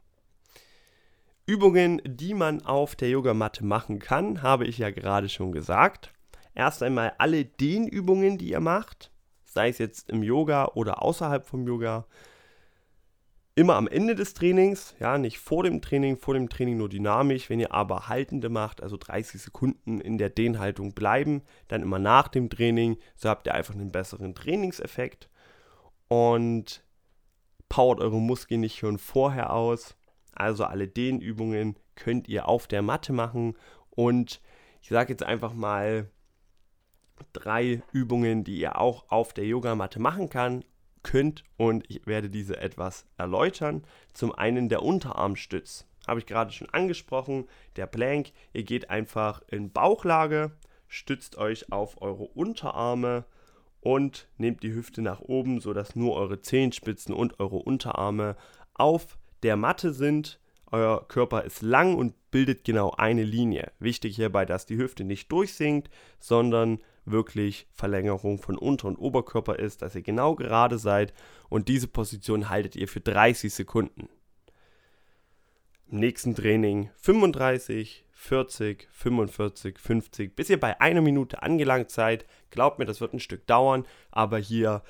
Übungen, 1.47 2.00
die 2.05 2.33
man 2.35 2.64
auf 2.64 2.97
der 2.97 3.11
Yogamatte 3.11 3.64
machen 3.64 3.99
kann, 3.99 4.43
habe 4.43 4.67
ich 4.67 4.79
ja 4.79 4.91
gerade 4.91 5.29
schon 5.29 5.53
gesagt. 5.53 6.12
Erst 6.55 6.83
einmal 6.83 7.14
alle 7.19 7.45
Dehnübungen, 7.45 8.38
die 8.38 8.50
ihr 8.50 8.61
macht, 8.61 9.11
sei 9.45 9.69
es 9.69 9.79
jetzt 9.79 10.09
im 10.11 10.23
Yoga 10.23 10.67
oder 10.75 11.03
außerhalb 11.03 11.45
vom 11.45 11.67
Yoga, 11.67 12.07
immer 13.56 13.76
am 13.76 13.87
Ende 13.87 14.14
des 14.14 14.34
Trainings, 14.34 14.96
ja, 14.99 15.16
nicht 15.16 15.38
vor 15.38 15.62
dem 15.62 15.80
Training, 15.80 16.16
vor 16.16 16.34
dem 16.34 16.49
Training 16.49 16.76
nur 16.76 16.88
dynamisch. 16.88 17.49
Wenn 17.49 17.61
ihr 17.61 17.73
aber 17.73 18.08
haltende 18.08 18.49
macht, 18.49 18.82
also 18.82 18.96
30 18.96 19.40
Sekunden 19.40 20.00
in 20.00 20.18
der 20.18 20.30
Dehnhaltung 20.30 20.92
bleiben, 20.92 21.42
dann 21.68 21.82
immer 21.82 21.99
nach 21.99 22.28
dem 22.28 22.50
Training, 22.50 22.96
so 23.14 23.28
habt 23.28 23.46
ihr 23.46 23.54
einfach 23.54 23.75
einen 23.75 23.92
besseren 23.92 24.34
Trainingseffekt 24.34 25.28
und 26.08 26.84
powert 27.68 28.00
eure 28.00 28.20
Muskeln 28.20 28.61
nicht 28.61 28.78
schon 28.78 28.99
vorher 28.99 29.52
aus. 29.52 29.96
Also 30.32 30.64
alle 30.64 30.88
Dehnübungen 30.88 31.76
könnt 31.94 32.28
ihr 32.28 32.49
auf 32.49 32.66
der 32.66 32.82
Matte 32.82 33.12
machen 33.12 33.56
und 33.90 34.40
ich 34.82 34.88
sage 34.88 35.12
jetzt 35.12 35.23
einfach 35.23 35.54
mal 35.54 36.11
drei 37.32 37.82
Übungen, 37.92 38.42
die 38.42 38.58
ihr 38.58 38.80
auch 38.80 39.04
auf 39.08 39.32
der 39.32 39.46
Yogamatte 39.46 40.00
machen 40.00 40.28
kann, 40.28 40.64
könnt 41.04 41.44
und 41.56 41.84
ich 41.88 42.04
werde 42.06 42.28
diese 42.28 42.61
etwas 42.61 43.06
erläutern. 43.16 43.84
Zum 44.12 44.32
einen 44.32 44.68
der 44.68 44.82
Unterarmstütz, 44.82 45.87
habe 46.08 46.18
ich 46.18 46.26
gerade 46.26 46.50
schon 46.50 46.68
angesprochen, 46.70 47.46
der 47.76 47.87
Plank. 47.87 48.32
Ihr 48.52 48.64
geht 48.64 48.90
einfach 48.90 49.42
in 49.49 49.70
Bauchlage, 49.70 50.50
stützt 50.88 51.38
euch 51.38 51.70
auf 51.70 52.02
eure 52.02 52.25
Unterarme 52.25 53.25
und 53.80 54.28
nehmt 54.38 54.62
die 54.62 54.73
Hüfte 54.75 55.02
nach 55.02 55.20
oben, 55.20 55.61
sodass 55.61 55.94
nur 55.94 56.14
eure 56.14 56.40
Zehenspitzen 56.40 57.14
und 57.14 57.38
eure 57.38 57.56
Unterarme 57.56 58.37
auf 58.75 59.18
der 59.42 59.56
Matte 59.56 59.92
sind. 59.92 60.40
Euer 60.73 61.06
Körper 61.06 61.44
ist 61.44 61.62
lang 61.62 61.94
und 61.94 62.14
bildet 62.30 62.64
genau 62.64 62.90
eine 62.96 63.23
Linie. 63.23 63.70
Wichtig 63.78 64.16
hierbei, 64.16 64.44
dass 64.44 64.66
die 64.66 64.76
Hüfte 64.76 65.04
nicht 65.04 65.30
durchsinkt, 65.30 65.88
sondern 66.18 66.80
wirklich 67.04 67.66
Verlängerung 67.73 68.38
von 68.38 68.56
Unter- 68.56 68.88
und 68.88 68.96
Oberkörper 68.96 69.58
ist, 69.58 69.82
dass 69.82 69.94
ihr 69.94 70.02
genau 70.02 70.34
gerade 70.34 70.78
seid 70.78 71.12
und 71.49 71.68
diese 71.68 71.88
Position 71.88 72.49
haltet 72.49 72.76
ihr 72.76 72.88
für 72.88 73.00
30 73.00 73.52
Sekunden. 73.52 74.08
Im 75.90 76.00
nächsten 76.00 76.34
Training 76.34 76.90
35, 76.96 78.04
40, 78.12 78.88
45, 78.90 79.78
50, 79.78 80.34
bis 80.34 80.49
ihr 80.49 80.58
bei 80.58 80.80
einer 80.80 81.02
Minute 81.02 81.42
angelangt 81.42 81.90
seid. 81.90 82.26
Glaubt 82.50 82.78
mir, 82.78 82.87
das 82.87 83.00
wird 83.00 83.12
ein 83.12 83.20
Stück 83.20 83.46
dauern, 83.46 83.87
aber 84.11 84.38
hier 84.38 84.82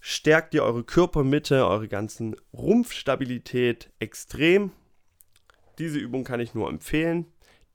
stärkt 0.00 0.54
ihr 0.54 0.64
eure 0.64 0.84
Körpermitte, 0.84 1.66
eure 1.66 1.88
ganzen 1.88 2.36
Rumpfstabilität 2.52 3.90
extrem. 3.98 4.72
Diese 5.78 5.98
Übung 5.98 6.24
kann 6.24 6.40
ich 6.40 6.54
nur 6.54 6.68
empfehlen. 6.68 7.26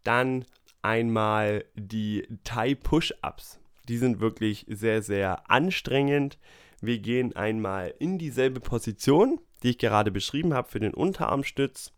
Dann 0.03 0.45
einmal 0.81 1.65
die 1.75 2.27
Thai 2.43 2.75
Push-Ups. 2.75 3.59
Die 3.87 3.97
sind 3.97 4.19
wirklich 4.19 4.65
sehr, 4.69 5.01
sehr 5.01 5.49
anstrengend. 5.49 6.37
Wir 6.81 6.99
gehen 6.99 7.35
einmal 7.35 7.93
in 7.99 8.17
dieselbe 8.17 8.59
Position, 8.59 9.39
die 9.63 9.71
ich 9.71 9.77
gerade 9.77 10.11
beschrieben 10.11 10.53
habe 10.53 10.69
für 10.69 10.79
den 10.79 10.93
Unterarmstütz. 10.93 11.93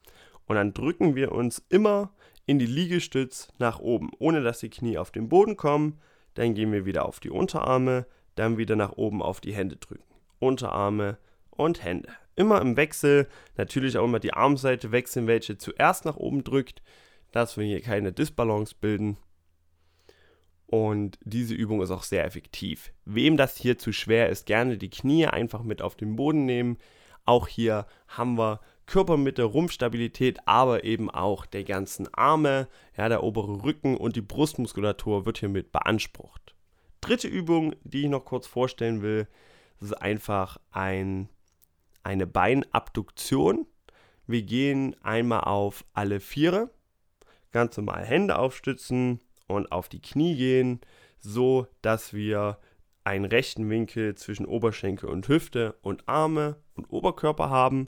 Und 0.47 0.55
dann 0.55 0.73
drücken 0.73 1.15
wir 1.15 1.31
uns 1.31 1.63
immer 1.69 2.11
in 2.45 2.59
die 2.59 2.65
Liegestütz 2.65 3.50
nach 3.59 3.79
oben, 3.79 4.09
ohne 4.19 4.41
dass 4.41 4.59
die 4.59 4.69
Knie 4.69 4.97
auf 4.97 5.11
den 5.11 5.29
Boden 5.29 5.57
kommen. 5.57 6.00
Dann 6.33 6.53
gehen 6.53 6.71
wir 6.71 6.85
wieder 6.85 7.05
auf 7.05 7.19
die 7.19 7.29
Unterarme, 7.29 8.05
dann 8.35 8.57
wieder 8.57 8.75
nach 8.75 8.93
oben 8.93 9.21
auf 9.21 9.41
die 9.41 9.53
Hände 9.53 9.75
drücken. 9.75 10.03
Unterarme 10.39 11.17
und 11.50 11.83
Hände. 11.83 12.09
Immer 12.35 12.61
im 12.61 12.77
Wechsel, 12.77 13.27
natürlich 13.57 13.97
auch 13.97 14.05
immer 14.05 14.19
die 14.19 14.33
Armseite 14.33 14.91
wechseln, 14.91 15.27
welche 15.27 15.57
zuerst 15.57 16.05
nach 16.05 16.15
oben 16.15 16.43
drückt 16.43 16.81
dass 17.31 17.57
wir 17.57 17.65
hier 17.65 17.81
keine 17.81 18.11
Disbalance 18.11 18.75
bilden. 18.79 19.17
Und 20.67 21.19
diese 21.23 21.53
Übung 21.53 21.81
ist 21.81 21.91
auch 21.91 22.03
sehr 22.03 22.25
effektiv. 22.25 22.93
Wem 23.03 23.35
das 23.35 23.57
hier 23.57 23.77
zu 23.77 23.91
schwer 23.91 24.29
ist, 24.29 24.45
gerne 24.45 24.77
die 24.77 24.89
Knie 24.89 25.25
einfach 25.27 25.63
mit 25.63 25.81
auf 25.81 25.95
den 25.95 26.15
Boden 26.15 26.45
nehmen. 26.45 26.77
Auch 27.25 27.47
hier 27.47 27.85
haben 28.07 28.38
wir 28.38 28.61
Körpermitte, 28.85 29.43
Rumpfstabilität, 29.43 30.39
aber 30.45 30.83
eben 30.83 31.09
auch 31.09 31.45
der 31.45 31.63
ganzen 31.63 32.13
Arme, 32.13 32.67
ja, 32.97 33.09
der 33.09 33.23
obere 33.23 33.63
Rücken 33.63 33.97
und 33.97 34.15
die 34.15 34.21
Brustmuskulatur 34.21 35.25
wird 35.25 35.39
hiermit 35.39 35.71
beansprucht. 35.71 36.55
Dritte 37.01 37.27
Übung, 37.27 37.75
die 37.83 38.03
ich 38.03 38.09
noch 38.09 38.25
kurz 38.25 38.47
vorstellen 38.47 39.01
will, 39.01 39.27
ist 39.81 39.93
einfach 39.93 40.57
ein, 40.71 41.29
eine 42.03 42.27
Beinabduktion. 42.27 43.65
Wir 44.27 44.43
gehen 44.43 44.95
einmal 45.03 45.41
auf 45.41 45.83
alle 45.93 46.19
Viere 46.19 46.69
ganz 47.51 47.77
normal 47.77 48.05
Hände 48.05 48.38
aufstützen 48.38 49.20
und 49.48 49.72
auf 49.72 49.89
die 49.89 50.01
Knie 50.01 50.36
gehen, 50.36 50.81
so 51.20 51.67
dass 51.81 52.13
wir 52.13 52.58
einen 53.03 53.25
rechten 53.25 53.70
Winkel 53.70 54.15
zwischen 54.15 54.46
Oberschenkel 54.46 55.10
und 55.10 55.27
Hüfte 55.27 55.75
und 55.81 56.08
Arme 56.08 56.58
und 56.75 56.91
Oberkörper 56.91 57.50
haben. 57.50 57.88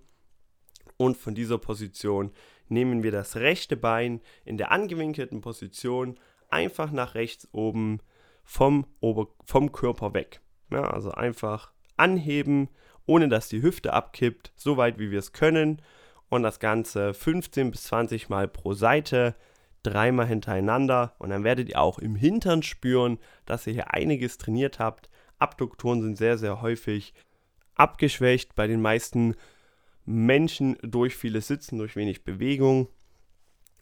Und 0.98 1.18
von 1.18 1.36
dieser 1.36 1.58
Position 1.58 2.32
nehmen 2.70 3.04
wir 3.04 3.12
das 3.12 3.36
rechte 3.36 3.78
Bein 3.78 4.22
in 4.46 4.58
der 4.58 4.72
angewinkelten 4.72 5.42
Position 5.42 6.20
einfach 6.50 6.92
nach 6.92 7.16
rechts 7.16 7.48
oben 7.52 8.00
vom, 8.44 8.86
Ober 9.00 9.28
vom 9.46 9.72
Körper 9.72 10.14
weg. 10.14 10.42
Ja, 10.72 10.90
also 10.90 11.12
einfach 11.12 11.72
anheben, 11.98 12.70
ohne 13.06 13.30
dass 13.30 13.50
die 13.50 13.62
Hüfte 13.62 13.94
abkippt, 13.94 14.54
so 14.56 14.78
weit 14.78 15.00
wie 15.00 15.12
wir 15.12 15.20
es 15.20 15.34
können. 15.34 15.82
Und 16.30 16.44
das 16.44 16.60
Ganze 16.60 17.14
15 17.14 17.72
bis 17.72 17.84
20 17.84 18.30
Mal 18.30 18.48
pro 18.48 18.74
Seite, 18.74 19.36
dreimal 19.84 20.28
hintereinander. 20.28 21.16
Und 21.20 21.30
dann 21.30 21.44
werdet 21.44 21.70
ihr 21.70 21.80
auch 21.80 22.00
im 22.00 22.16
Hintern 22.16 22.64
spüren, 22.64 23.20
dass 23.46 23.68
ihr 23.68 23.74
hier 23.74 23.94
einiges 23.94 24.38
trainiert 24.38 24.80
habt. 24.80 25.10
Abduktoren 25.40 26.02
sind 26.02 26.18
sehr, 26.18 26.38
sehr 26.38 26.62
häufig 26.62 27.14
abgeschwächt 27.76 28.56
bei 28.56 28.68
den 28.68 28.82
meisten 28.82 29.36
Menschen 30.06 30.78
durch 30.82 31.16
vieles 31.16 31.48
Sitzen, 31.48 31.78
durch 31.78 31.96
wenig 31.96 32.24
Bewegung. 32.24 32.88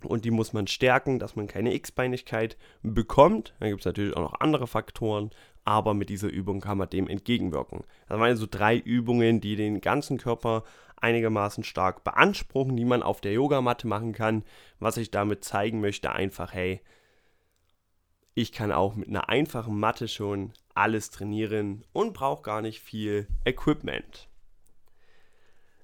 Und 0.03 0.25
die 0.25 0.31
muss 0.31 0.53
man 0.53 0.67
stärken, 0.67 1.20
dass 1.20 1.36
man 1.36 1.48
keine 1.48 1.74
X-Beinigkeit 1.75 2.58
bekommt. 2.81 3.53
Dann 3.60 3.70
gibt 3.70 3.81
es 3.81 3.86
natürlich 3.86 4.15
auch 4.15 4.22
noch 4.22 4.39
andere 4.39 4.67
Faktoren, 4.67 5.29
aber 5.63 5.94
mit 5.94 6.10
dieser 6.10 6.30
Übung 6.30 6.60
kann 6.60 6.77
man 6.77 6.89
dem 6.89 7.08
entgegenwirken. 7.08 7.84
Das 8.08 8.20
waren 8.20 8.36
so 8.36 8.48
drei 8.50 8.77
Übungen, 8.77 9.41
die 9.41 9.56
den 9.56 9.82
ganzen 9.82 10.18
Körper 10.18 10.63
einigermaßen 10.98 11.63
stark 11.63 12.03
beanspruchen, 12.03 12.75
die 12.77 12.86
man 12.86 13.03
auf 13.03 13.22
der 13.22 13.34
Yogamatte 13.34 13.88
machen 13.88 14.13
kann. 14.13 14.44
Was 14.80 14.98
ich 14.98 15.12
damit 15.12 15.44
zeigen 15.44 15.82
möchte, 15.82 16.12
einfach, 16.12 16.53
hey, 16.53 16.82
ich 18.34 18.51
kann 18.51 18.72
auch 18.72 18.96
mit 18.96 19.10
einer 19.10 19.30
einfachen 19.30 19.80
Matte 19.80 20.08
schon 20.08 20.53
alles 20.74 21.10
trainieren 21.10 21.84
und 21.91 22.13
brauche 22.13 22.44
gar 22.44 22.62
nicht 22.62 22.80
viel 22.80 23.27
Equipment. 23.46 24.30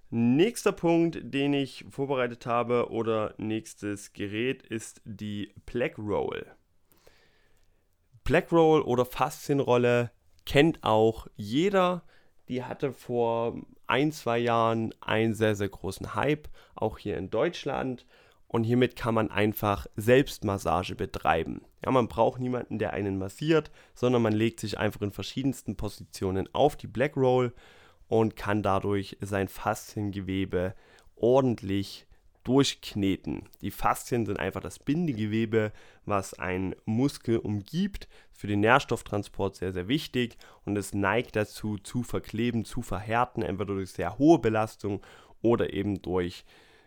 Nächster 0.10 0.72
Punkt, 0.72 1.19
den 1.22 1.53
ich 1.53 1.86
vorbereitet 1.89 2.46
habe 2.46 2.89
oder 2.89 3.34
nächstes 3.38 4.13
Gerät 4.13 4.63
ist 4.63 5.01
die 5.03 5.53
Black 5.65 5.98
Roll. 5.98 6.46
Black 8.27 8.51
Roll 8.51 8.81
oder 8.81 9.05
Faszienrolle 9.05 10.12
kennt 10.46 10.84
auch 10.84 11.27
jeder. 11.38 12.03
Die 12.50 12.62
hatte 12.62 12.91
vor 12.91 13.55
ein, 13.88 14.12
zwei 14.12 14.38
Jahren 14.38 14.93
einen 15.00 15.34
sehr, 15.34 15.55
sehr 15.55 15.69
großen 15.69 16.13
Hype, 16.13 16.50
auch 16.75 16.98
hier 16.98 17.17
in 17.17 17.29
Deutschland. 17.29 18.05
Und 18.50 18.65
hiermit 18.65 18.98
kann 18.98 19.13
man 19.13 19.31
einfach 19.31 19.88
Selbstmassage 19.96 20.96
betreiben. 20.96 21.62
Ja, 21.86 21.91
man 21.91 22.10
braucht 22.10 22.41
niemanden, 22.41 22.79
der 22.79 22.91
einen 22.91 23.17
massiert, 23.17 23.72
sondern 23.93 24.22
man 24.24 24.34
legt 24.34 24.60
sich 24.60 24.77
einfach 24.77 25.03
in 25.03 25.12
verschiedensten 25.12 25.77
Positionen 25.77 26.53
auf 26.53 26.75
die 26.75 26.88
Black 26.88 27.15
Roll 27.15 27.53
und 28.10 28.36
kann 28.36 28.62
dadurch 28.62 29.15
sein 29.22 29.48
Fasziengewebe 29.48 30.75
ordentlich 31.15 32.07
durchkneten. 32.48 33.44
Die 33.62 33.72
Faszien 33.72 34.25
sind 34.25 34.39
einfach 34.39 34.62
das 34.62 34.80
Bindegewebe, 34.80 35.74
was 36.06 36.34
einen 36.34 36.75
Muskel 36.86 37.39
umgibt, 37.39 38.08
für 38.32 38.48
den 38.48 38.62
Nährstofftransport 38.62 39.58
sehr, 39.58 39.74
sehr 39.74 39.89
wichtig 39.89 40.38
und 40.63 40.77
es 40.77 40.94
neigt 40.94 41.36
dazu 41.36 41.77
zu 41.77 42.04
verkleben, 42.04 42.63
zu 42.63 42.82
verhärten, 42.82 43.42
entweder 43.42 43.74
durch 43.74 43.92
sehr 43.92 44.18
hohe 44.18 44.39
Belastung 44.39 45.01
oder 45.42 45.74
eben 45.74 46.01
durch 46.01 46.46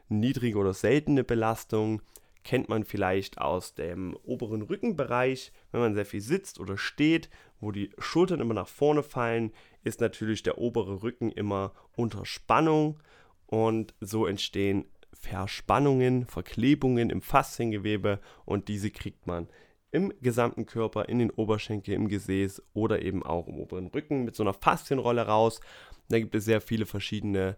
niedrige 0.08 0.56
oder 0.56 0.72
seltene 0.72 1.24
Belastung. 1.24 2.00
Kennt 2.42 2.70
man 2.70 2.84
vielleicht 2.84 3.38
aus 3.38 3.74
dem 3.74 4.16
oberen 4.24 4.62
Rückenbereich, 4.62 5.52
wenn 5.72 5.80
man 5.80 5.94
sehr 5.94 6.06
viel 6.06 6.22
sitzt 6.22 6.58
oder 6.58 6.78
steht, 6.78 7.28
wo 7.60 7.70
die 7.70 7.90
Schultern 7.98 8.40
immer 8.40 8.54
nach 8.54 8.68
vorne 8.68 9.02
fallen, 9.02 9.52
ist 9.84 10.00
natürlich 10.00 10.42
der 10.42 10.56
obere 10.56 11.02
Rücken 11.02 11.30
immer 11.30 11.74
unter 11.96 12.24
Spannung 12.24 12.98
und 13.46 13.92
so 14.00 14.26
entstehen 14.26 14.86
Verspannungen, 15.20 16.26
Verklebungen 16.26 17.10
im 17.10 17.22
Fasziengewebe 17.22 18.20
und 18.44 18.68
diese 18.68 18.90
kriegt 18.90 19.26
man 19.26 19.48
im 19.92 20.12
gesamten 20.20 20.66
Körper, 20.66 21.08
in 21.08 21.18
den 21.18 21.30
Oberschenkel, 21.30 21.94
im 21.94 22.08
Gesäß 22.08 22.62
oder 22.74 23.02
eben 23.02 23.22
auch 23.24 23.48
im 23.48 23.58
oberen 23.58 23.88
Rücken 23.88 24.24
mit 24.24 24.36
so 24.36 24.42
einer 24.42 24.54
Faszienrolle 24.54 25.26
raus. 25.26 25.60
Da 26.08 26.18
gibt 26.18 26.34
es 26.34 26.44
sehr 26.44 26.60
viele 26.60 26.86
verschiedene 26.86 27.56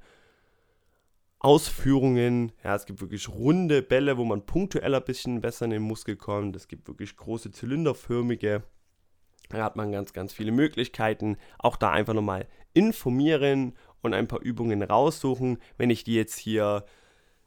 Ausführungen. 1.39 2.53
Ja, 2.65 2.75
es 2.75 2.87
gibt 2.87 3.01
wirklich 3.01 3.29
runde 3.29 3.83
Bälle, 3.83 4.17
wo 4.17 4.25
man 4.25 4.47
punktuell 4.47 4.95
ein 4.95 5.05
bisschen 5.05 5.41
besser 5.41 5.67
in 5.67 5.73
den 5.73 5.83
Muskel 5.83 6.17
kommt. 6.17 6.57
Es 6.57 6.69
gibt 6.69 6.89
wirklich 6.89 7.17
große 7.17 7.51
zylinderförmige 7.51 8.63
da 9.53 9.65
hat 9.65 9.77
man 9.77 9.93
ganz, 9.93 10.13
ganz 10.13 10.33
viele 10.33 10.53
Möglichkeiten. 10.53 11.37
Auch 11.59 11.77
da 11.77 11.91
einfach 11.91 12.15
nochmal 12.15 12.47
informieren 12.73 13.75
und 14.01 14.15
ein 14.15 14.29
paar 14.29 14.41
Übungen 14.41 14.83
raussuchen. 14.83 15.59
Wenn 15.77 15.91
ich 15.91 16.05
die 16.05 16.15
jetzt 16.15 16.39
hier 16.39 16.85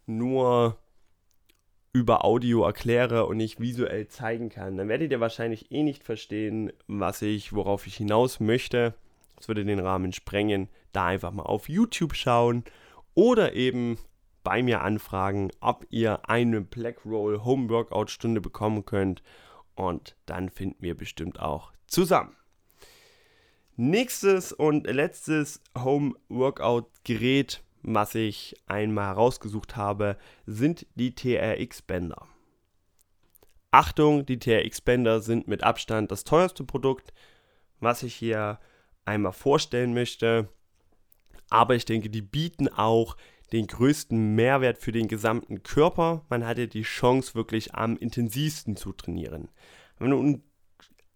nur 0.05 0.77
über 1.93 2.25
Audio 2.25 2.65
erkläre 2.65 3.25
und 3.25 3.37
nicht 3.37 3.59
visuell 3.61 4.07
zeigen 4.09 4.49
kann, 4.49 4.75
dann 4.75 4.89
werdet 4.89 5.11
ihr 5.11 5.21
wahrscheinlich 5.21 5.71
eh 5.71 5.81
nicht 5.81 6.03
verstehen, 6.03 6.73
was 6.87 7.21
ich, 7.21 7.53
worauf 7.53 7.87
ich 7.87 7.95
hinaus 7.95 8.39
möchte. 8.39 8.95
Das 9.37 9.47
würde 9.47 9.63
den 9.63 9.79
Rahmen 9.79 10.11
sprengen. 10.11 10.69
Da 10.91 11.05
einfach 11.05 11.31
mal 11.31 11.43
auf 11.43 11.69
YouTube 11.69 12.15
schauen 12.15 12.63
oder 13.13 13.53
eben 13.53 13.97
bei 14.43 14.61
mir 14.61 14.81
anfragen, 14.81 15.51
ob 15.59 15.87
ihr 15.89 16.29
eine 16.29 16.61
Black 16.61 17.05
Roll 17.05 17.43
Home 17.43 17.69
Workout 17.69 18.11
Stunde 18.11 18.41
bekommen 18.41 18.85
könnt. 18.85 19.23
Und 19.75 20.15
dann 20.25 20.49
finden 20.49 20.81
wir 20.81 20.95
bestimmt 20.95 21.39
auch 21.39 21.73
zusammen. 21.87 22.35
Nächstes 23.75 24.53
und 24.53 24.87
letztes 24.87 25.61
Home 25.77 26.13
Workout 26.29 26.87
Gerät, 27.03 27.61
was 27.86 28.15
ich 28.15 28.56
einmal 28.65 29.08
herausgesucht 29.08 29.76
habe, 29.76 30.17
sind 30.45 30.88
die 30.95 31.13
TRX 31.13 31.84
Bänder. 31.84 32.28
Achtung, 33.71 34.26
die 34.26 34.39
TRX 34.39 34.82
Bänder 34.82 35.21
sind 35.21 35.48
mit 35.48 35.63
Abstand 35.63 36.12
das 36.12 36.24
teuerste 36.24 36.63
Produkt, 36.63 37.13
was 37.80 38.04
ich 38.04 38.15
hier 38.15 38.60
einmal 39.04 39.34
vorstellen 39.34 39.93
möchte. 39.93 40.50
Aber 41.50 41.76
ich 41.76 41.86
denke, 41.86 42.10
die 42.10 42.21
bieten 42.21 42.67
auch 42.69 43.17
den 43.52 43.67
größten 43.67 44.34
Mehrwert 44.36 44.80
für 44.80 44.91
den 44.91 45.08
gesamten 45.08 45.62
Körper. 45.62 46.26
Man 46.30 46.45
hatte 46.45 46.67
die 46.67 46.82
Chance, 46.82 47.36
wirklich 47.36 47.76
am 47.76 47.98
intensivsten 47.98 48.76
zu 48.76 48.93
trainieren. 48.93 49.50
Wenn 50.00 50.10
du 50.10 50.24
ein 50.24 50.43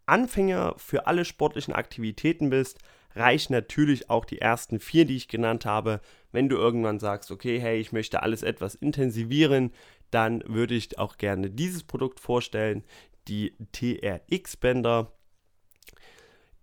Anfänger 0.06 0.76
für 0.78 1.08
alle 1.08 1.26
sportlichen 1.26 1.74
Aktivitäten 1.74 2.50
bist, 2.50 2.80
reichen 3.20 3.54
natürlich 3.54 4.10
auch 4.10 4.26
die 4.26 4.40
ersten 4.40 4.80
vier, 4.80 5.06
die 5.06 5.16
ich 5.16 5.28
genannt 5.28 5.66
habe. 5.66 6.02
Wenn 6.32 6.50
du 6.50 6.56
irgendwann 6.56 7.00
sagst, 7.00 7.32
okay, 7.32 7.60
hey, 7.60 7.80
ich 7.80 7.92
möchte 7.92 8.24
alles 8.24 8.44
etwas 8.44 8.76
intensivieren, 8.76 9.72
dann 10.12 10.44
würde 10.48 10.74
ich 10.74 10.98
auch 10.98 11.18
gerne 11.18 11.50
dieses 11.50 11.84
Produkt 11.84 12.20
vorstellen, 12.20 12.84
die 13.28 13.56
TRX-Bänder. 13.74 15.12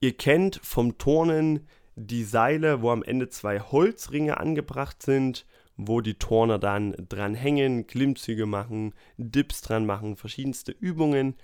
Ihr 0.00 0.16
kennt 0.16 0.60
vom 0.62 0.98
Turnen 0.98 1.68
die 1.94 2.24
Seile, 2.24 2.82
wo 2.82 2.90
am 2.90 3.02
Ende 3.02 3.28
zwei 3.28 3.60
Holzringe 3.60 4.38
angebracht 4.38 5.02
sind, 5.02 5.46
wo 5.76 6.00
die 6.00 6.14
Turner 6.14 6.58
dann 6.58 6.94
dran 7.08 7.34
hängen, 7.34 7.86
Klimmzüge 7.86 8.46
machen, 8.46 8.94
Dips 9.16 9.62
dran 9.62 9.86
machen, 9.86 10.16
verschiedenste 10.16 10.72
Übungen 10.72 11.34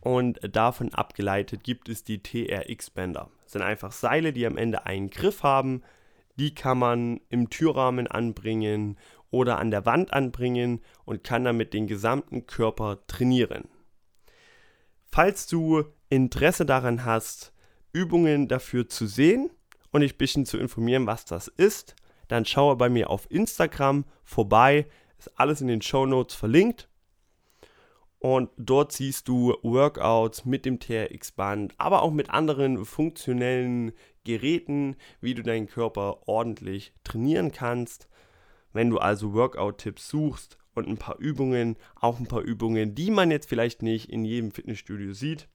und 0.00 0.38
davon 0.54 0.92
abgeleitet 0.92 1.64
gibt 1.64 1.88
es 1.88 2.04
die 2.04 2.22
TRX-Bänder. 2.22 3.30
Sind 3.54 3.62
einfach 3.62 3.92
Seile, 3.92 4.32
die 4.32 4.46
am 4.46 4.56
Ende 4.56 4.84
einen 4.84 5.10
Griff 5.10 5.44
haben. 5.44 5.84
Die 6.34 6.56
kann 6.56 6.76
man 6.76 7.20
im 7.28 7.50
Türrahmen 7.50 8.08
anbringen 8.08 8.98
oder 9.30 9.60
an 9.60 9.70
der 9.70 9.86
Wand 9.86 10.12
anbringen 10.12 10.80
und 11.04 11.22
kann 11.22 11.44
damit 11.44 11.72
den 11.72 11.86
gesamten 11.86 12.46
Körper 12.46 13.06
trainieren. 13.06 13.68
Falls 15.04 15.46
du 15.46 15.84
Interesse 16.08 16.66
daran 16.66 17.04
hast, 17.04 17.52
Übungen 17.92 18.48
dafür 18.48 18.88
zu 18.88 19.06
sehen 19.06 19.50
und 19.92 20.00
dich 20.00 20.14
ein 20.14 20.18
bisschen 20.18 20.46
zu 20.46 20.58
informieren, 20.58 21.06
was 21.06 21.24
das 21.24 21.46
ist, 21.46 21.94
dann 22.26 22.46
schaue 22.46 22.74
bei 22.74 22.88
mir 22.88 23.08
auf 23.08 23.30
Instagram 23.30 24.04
vorbei. 24.24 24.88
Ist 25.16 25.30
alles 25.38 25.60
in 25.60 25.68
den 25.68 25.80
Show 25.80 26.06
Notes 26.06 26.34
verlinkt. 26.34 26.88
Und 28.24 28.48
dort 28.56 28.90
siehst 28.92 29.28
du 29.28 29.54
Workouts 29.62 30.46
mit 30.46 30.64
dem 30.64 30.80
TRX-Band, 30.80 31.74
aber 31.76 32.00
auch 32.00 32.10
mit 32.10 32.30
anderen 32.30 32.86
funktionellen 32.86 33.92
Geräten, 34.24 34.96
wie 35.20 35.34
du 35.34 35.42
deinen 35.42 35.66
Körper 35.66 36.26
ordentlich 36.26 36.94
trainieren 37.04 37.52
kannst. 37.52 38.08
Wenn 38.72 38.88
du 38.88 38.96
also 38.96 39.34
Workout-Tipps 39.34 40.08
suchst 40.08 40.56
und 40.74 40.88
ein 40.88 40.96
paar 40.96 41.18
Übungen, 41.18 41.76
auch 41.96 42.18
ein 42.18 42.26
paar 42.26 42.40
Übungen, 42.40 42.94
die 42.94 43.10
man 43.10 43.30
jetzt 43.30 43.46
vielleicht 43.46 43.82
nicht 43.82 44.08
in 44.08 44.24
jedem 44.24 44.52
Fitnessstudio 44.52 45.12
sieht, 45.12 45.46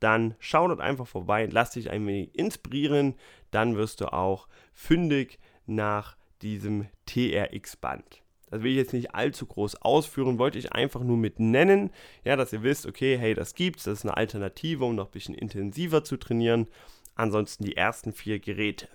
dann 0.00 0.34
schau 0.40 0.66
dort 0.66 0.80
einfach 0.80 1.06
vorbei, 1.06 1.48
lass 1.48 1.70
dich 1.70 1.90
ein 1.90 2.04
wenig 2.08 2.36
inspirieren, 2.36 3.14
dann 3.52 3.76
wirst 3.76 4.00
du 4.00 4.12
auch 4.12 4.48
fündig 4.74 5.38
nach 5.66 6.16
diesem 6.42 6.88
TRX-Band. 7.06 8.25
Das 8.48 8.62
will 8.62 8.70
ich 8.70 8.76
jetzt 8.76 8.92
nicht 8.92 9.14
allzu 9.14 9.46
groß 9.46 9.82
ausführen, 9.82 10.38
wollte 10.38 10.58
ich 10.58 10.72
einfach 10.72 11.02
nur 11.02 11.16
mit 11.16 11.40
nennen, 11.40 11.90
ja, 12.24 12.36
dass 12.36 12.52
ihr 12.52 12.62
wisst, 12.62 12.86
okay, 12.86 13.18
hey, 13.18 13.34
das 13.34 13.54
gibt's, 13.54 13.84
das 13.84 13.98
ist 13.98 14.04
eine 14.04 14.16
Alternative, 14.16 14.84
um 14.84 14.94
noch 14.94 15.06
ein 15.06 15.12
bisschen 15.12 15.34
intensiver 15.34 16.04
zu 16.04 16.16
trainieren. 16.16 16.68
Ansonsten 17.16 17.64
die 17.64 17.76
ersten 17.76 18.12
vier 18.12 18.38
Geräte. 18.38 18.88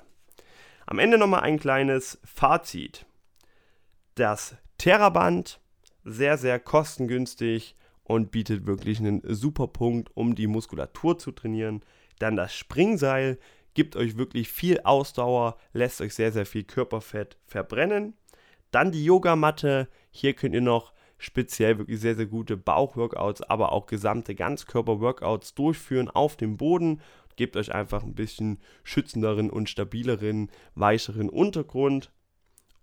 Am 0.86 1.00
Ende 1.00 1.18
nochmal 1.18 1.42
ein 1.42 1.60
kleines 1.60 2.20
Fazit. 2.24 3.06
Das 4.16 4.56
Terraband, 4.78 5.60
sehr, 6.04 6.38
sehr 6.38 6.60
kostengünstig 6.60 7.76
und 8.04 8.32
bietet 8.32 8.66
wirklich 8.66 9.00
einen 9.00 9.22
super 9.24 9.68
Punkt, 9.68 10.16
um 10.16 10.36
die 10.36 10.48
Muskulatur 10.48 11.18
zu 11.18 11.32
trainieren. 11.32 11.82
Dann 12.20 12.36
das 12.36 12.54
Springseil 12.54 13.38
gibt 13.74 13.96
euch 13.96 14.18
wirklich 14.18 14.50
viel 14.50 14.82
Ausdauer, 14.82 15.58
lässt 15.74 16.02
euch 16.02 16.14
sehr, 16.14 16.32
sehr 16.32 16.46
viel 16.46 16.64
Körperfett 16.64 17.38
verbrennen. 17.46 18.14
Dann 18.72 18.92
die 18.92 19.04
Yogamatte. 19.04 19.88
Hier 20.10 20.34
könnt 20.34 20.56
ihr 20.56 20.62
noch 20.62 20.94
speziell 21.18 21.78
wirklich 21.78 22.00
sehr, 22.00 22.16
sehr 22.16 22.26
gute 22.26 22.58
Bauchworkouts, 22.58 23.44
aber 23.44 23.72
auch 23.72 23.86
gesamte 23.86 24.34
Ganzkörper-Workouts 24.34 25.54
durchführen 25.54 26.10
auf 26.10 26.36
dem 26.36 26.58
Boden. 26.58 27.02
Gebt 27.36 27.56
euch 27.56 27.74
einfach 27.74 28.04
ein 28.04 28.16
bisschen 28.16 28.60
schützenderen 28.84 29.50
und 29.50 29.70
stabileren, 29.70 30.50
weicheren 30.76 31.30
Untergrund. 31.30 32.12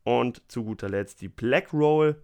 Und 0.04 0.42
zu 0.50 0.64
guter 0.64 0.88
Letzt 0.88 1.20
die 1.20 1.28
Black 1.28 1.72
Roll. 1.72 2.22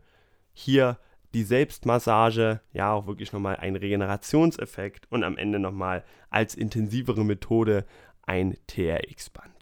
Hier 0.53 0.99
die 1.35 1.43
Selbstmassage, 1.43 2.61
ja 2.73 2.93
auch 2.93 3.07
wirklich 3.07 3.33
nochmal 3.33 3.57
ein 3.57 3.75
Regenerationseffekt 3.75 5.11
und 5.11 5.25
am 5.25 5.37
Ende 5.37 5.59
nochmal 5.59 6.05
als 6.31 6.55
intensivere 6.55 7.25
Methode 7.25 7.85
ein 8.23 8.57
TRX-Band. 8.69 9.54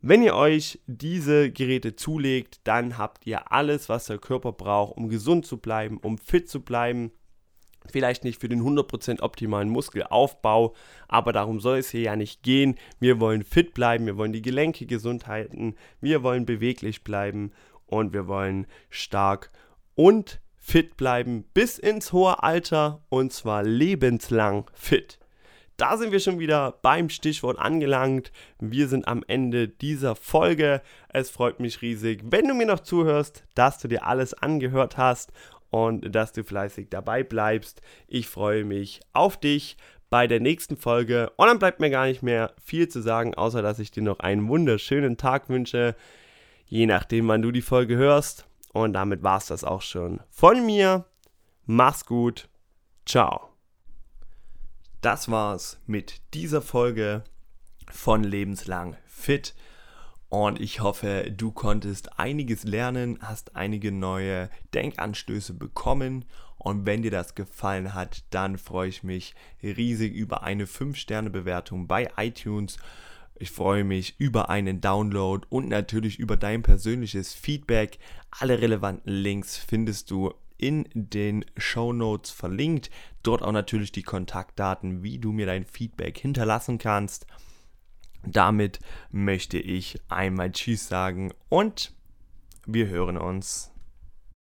Wenn 0.00 0.22
ihr 0.22 0.36
euch 0.36 0.80
diese 0.86 1.50
Geräte 1.50 1.96
zulegt, 1.96 2.60
dann 2.64 2.98
habt 2.98 3.26
ihr 3.26 3.50
alles, 3.50 3.88
was 3.88 4.06
der 4.06 4.18
Körper 4.18 4.52
braucht, 4.52 4.96
um 4.96 5.08
gesund 5.08 5.44
zu 5.44 5.56
bleiben, 5.56 5.98
um 5.98 6.18
fit 6.18 6.48
zu 6.48 6.60
bleiben. 6.60 7.10
Vielleicht 7.90 8.22
nicht 8.22 8.40
für 8.40 8.48
den 8.48 8.62
100% 8.62 9.22
optimalen 9.22 9.70
Muskelaufbau, 9.70 10.74
aber 11.08 11.32
darum 11.32 11.58
soll 11.58 11.78
es 11.78 11.90
hier 11.90 12.02
ja 12.02 12.16
nicht 12.16 12.42
gehen. 12.42 12.76
Wir 13.00 13.18
wollen 13.18 13.42
fit 13.42 13.74
bleiben, 13.74 14.06
wir 14.06 14.16
wollen 14.16 14.32
die 14.32 14.42
Gelenke 14.42 14.86
gesund 14.86 15.26
halten, 15.26 15.74
wir 16.00 16.22
wollen 16.22 16.46
beweglich 16.46 17.02
bleiben 17.02 17.50
und 17.86 18.12
wir 18.12 18.28
wollen 18.28 18.66
stark 18.90 19.50
und 19.94 20.40
fit 20.58 20.96
bleiben 20.96 21.44
bis 21.54 21.78
ins 21.78 22.12
hohe 22.12 22.42
Alter 22.42 23.02
und 23.08 23.32
zwar 23.32 23.64
lebenslang 23.64 24.70
fit. 24.74 25.17
Da 25.78 25.96
sind 25.96 26.10
wir 26.10 26.18
schon 26.18 26.40
wieder 26.40 26.74
beim 26.82 27.08
Stichwort 27.08 27.56
angelangt. 27.56 28.32
Wir 28.58 28.88
sind 28.88 29.06
am 29.06 29.22
Ende 29.28 29.68
dieser 29.68 30.16
Folge. 30.16 30.82
Es 31.08 31.30
freut 31.30 31.60
mich 31.60 31.82
riesig, 31.82 32.20
wenn 32.24 32.48
du 32.48 32.54
mir 32.54 32.66
noch 32.66 32.80
zuhörst, 32.80 33.44
dass 33.54 33.78
du 33.78 33.86
dir 33.86 34.04
alles 34.04 34.34
angehört 34.34 34.96
hast 34.96 35.32
und 35.70 36.12
dass 36.12 36.32
du 36.32 36.42
fleißig 36.42 36.88
dabei 36.90 37.22
bleibst. 37.22 37.80
Ich 38.08 38.26
freue 38.26 38.64
mich 38.64 39.00
auf 39.12 39.38
dich 39.38 39.76
bei 40.10 40.26
der 40.26 40.40
nächsten 40.40 40.76
Folge. 40.76 41.30
Und 41.36 41.46
dann 41.46 41.60
bleibt 41.60 41.78
mir 41.78 41.90
gar 41.90 42.06
nicht 42.06 42.24
mehr 42.24 42.54
viel 42.60 42.88
zu 42.88 43.00
sagen, 43.00 43.36
außer 43.36 43.62
dass 43.62 43.78
ich 43.78 43.92
dir 43.92 44.02
noch 44.02 44.18
einen 44.18 44.48
wunderschönen 44.48 45.16
Tag 45.16 45.48
wünsche. 45.48 45.94
Je 46.66 46.86
nachdem, 46.86 47.28
wann 47.28 47.42
du 47.42 47.52
die 47.52 47.62
Folge 47.62 47.94
hörst. 47.94 48.48
Und 48.72 48.94
damit 48.94 49.22
war 49.22 49.38
es 49.38 49.46
das 49.46 49.62
auch 49.62 49.82
schon 49.82 50.18
von 50.28 50.66
mir. 50.66 51.04
Mach's 51.66 52.04
gut. 52.04 52.48
Ciao 53.06 53.57
das 55.00 55.30
war's 55.30 55.80
mit 55.86 56.20
dieser 56.34 56.62
Folge 56.62 57.24
von 57.90 58.24
Lebenslang 58.24 58.96
Fit. 59.06 59.54
Und 60.28 60.60
ich 60.60 60.80
hoffe, 60.80 61.32
du 61.34 61.52
konntest 61.52 62.18
einiges 62.18 62.64
lernen, 62.64 63.18
hast 63.22 63.56
einige 63.56 63.92
neue 63.92 64.50
Denkanstöße 64.74 65.54
bekommen. 65.54 66.24
Und 66.58 66.84
wenn 66.84 67.02
dir 67.02 67.10
das 67.10 67.34
gefallen 67.34 67.94
hat, 67.94 68.24
dann 68.30 68.58
freue 68.58 68.88
ich 68.88 69.02
mich 69.02 69.34
riesig 69.62 70.12
über 70.14 70.42
eine 70.42 70.66
5-Sterne-Bewertung 70.66 71.86
bei 71.86 72.10
iTunes. 72.16 72.76
Ich 73.36 73.52
freue 73.52 73.84
mich 73.84 74.18
über 74.18 74.50
einen 74.50 74.80
Download 74.80 75.46
und 75.48 75.68
natürlich 75.68 76.18
über 76.18 76.36
dein 76.36 76.62
persönliches 76.62 77.32
Feedback. 77.32 77.98
Alle 78.30 78.60
relevanten 78.60 79.12
Links 79.12 79.56
findest 79.56 80.10
du 80.10 80.34
in 80.58 80.88
den 80.92 81.44
Show 81.56 81.92
Notes 81.92 82.30
verlinkt. 82.30 82.90
Dort 83.28 83.42
auch 83.42 83.52
natürlich 83.52 83.92
die 83.92 84.04
Kontaktdaten, 84.04 85.02
wie 85.02 85.18
du 85.18 85.32
mir 85.32 85.44
dein 85.44 85.66
Feedback 85.66 86.16
hinterlassen 86.16 86.78
kannst. 86.78 87.26
Damit 88.24 88.80
möchte 89.10 89.58
ich 89.58 90.00
einmal 90.08 90.50
Tschüss 90.50 90.88
sagen 90.88 91.34
und 91.50 91.92
wir 92.64 92.88
hören 92.88 93.18
uns. 93.18 93.70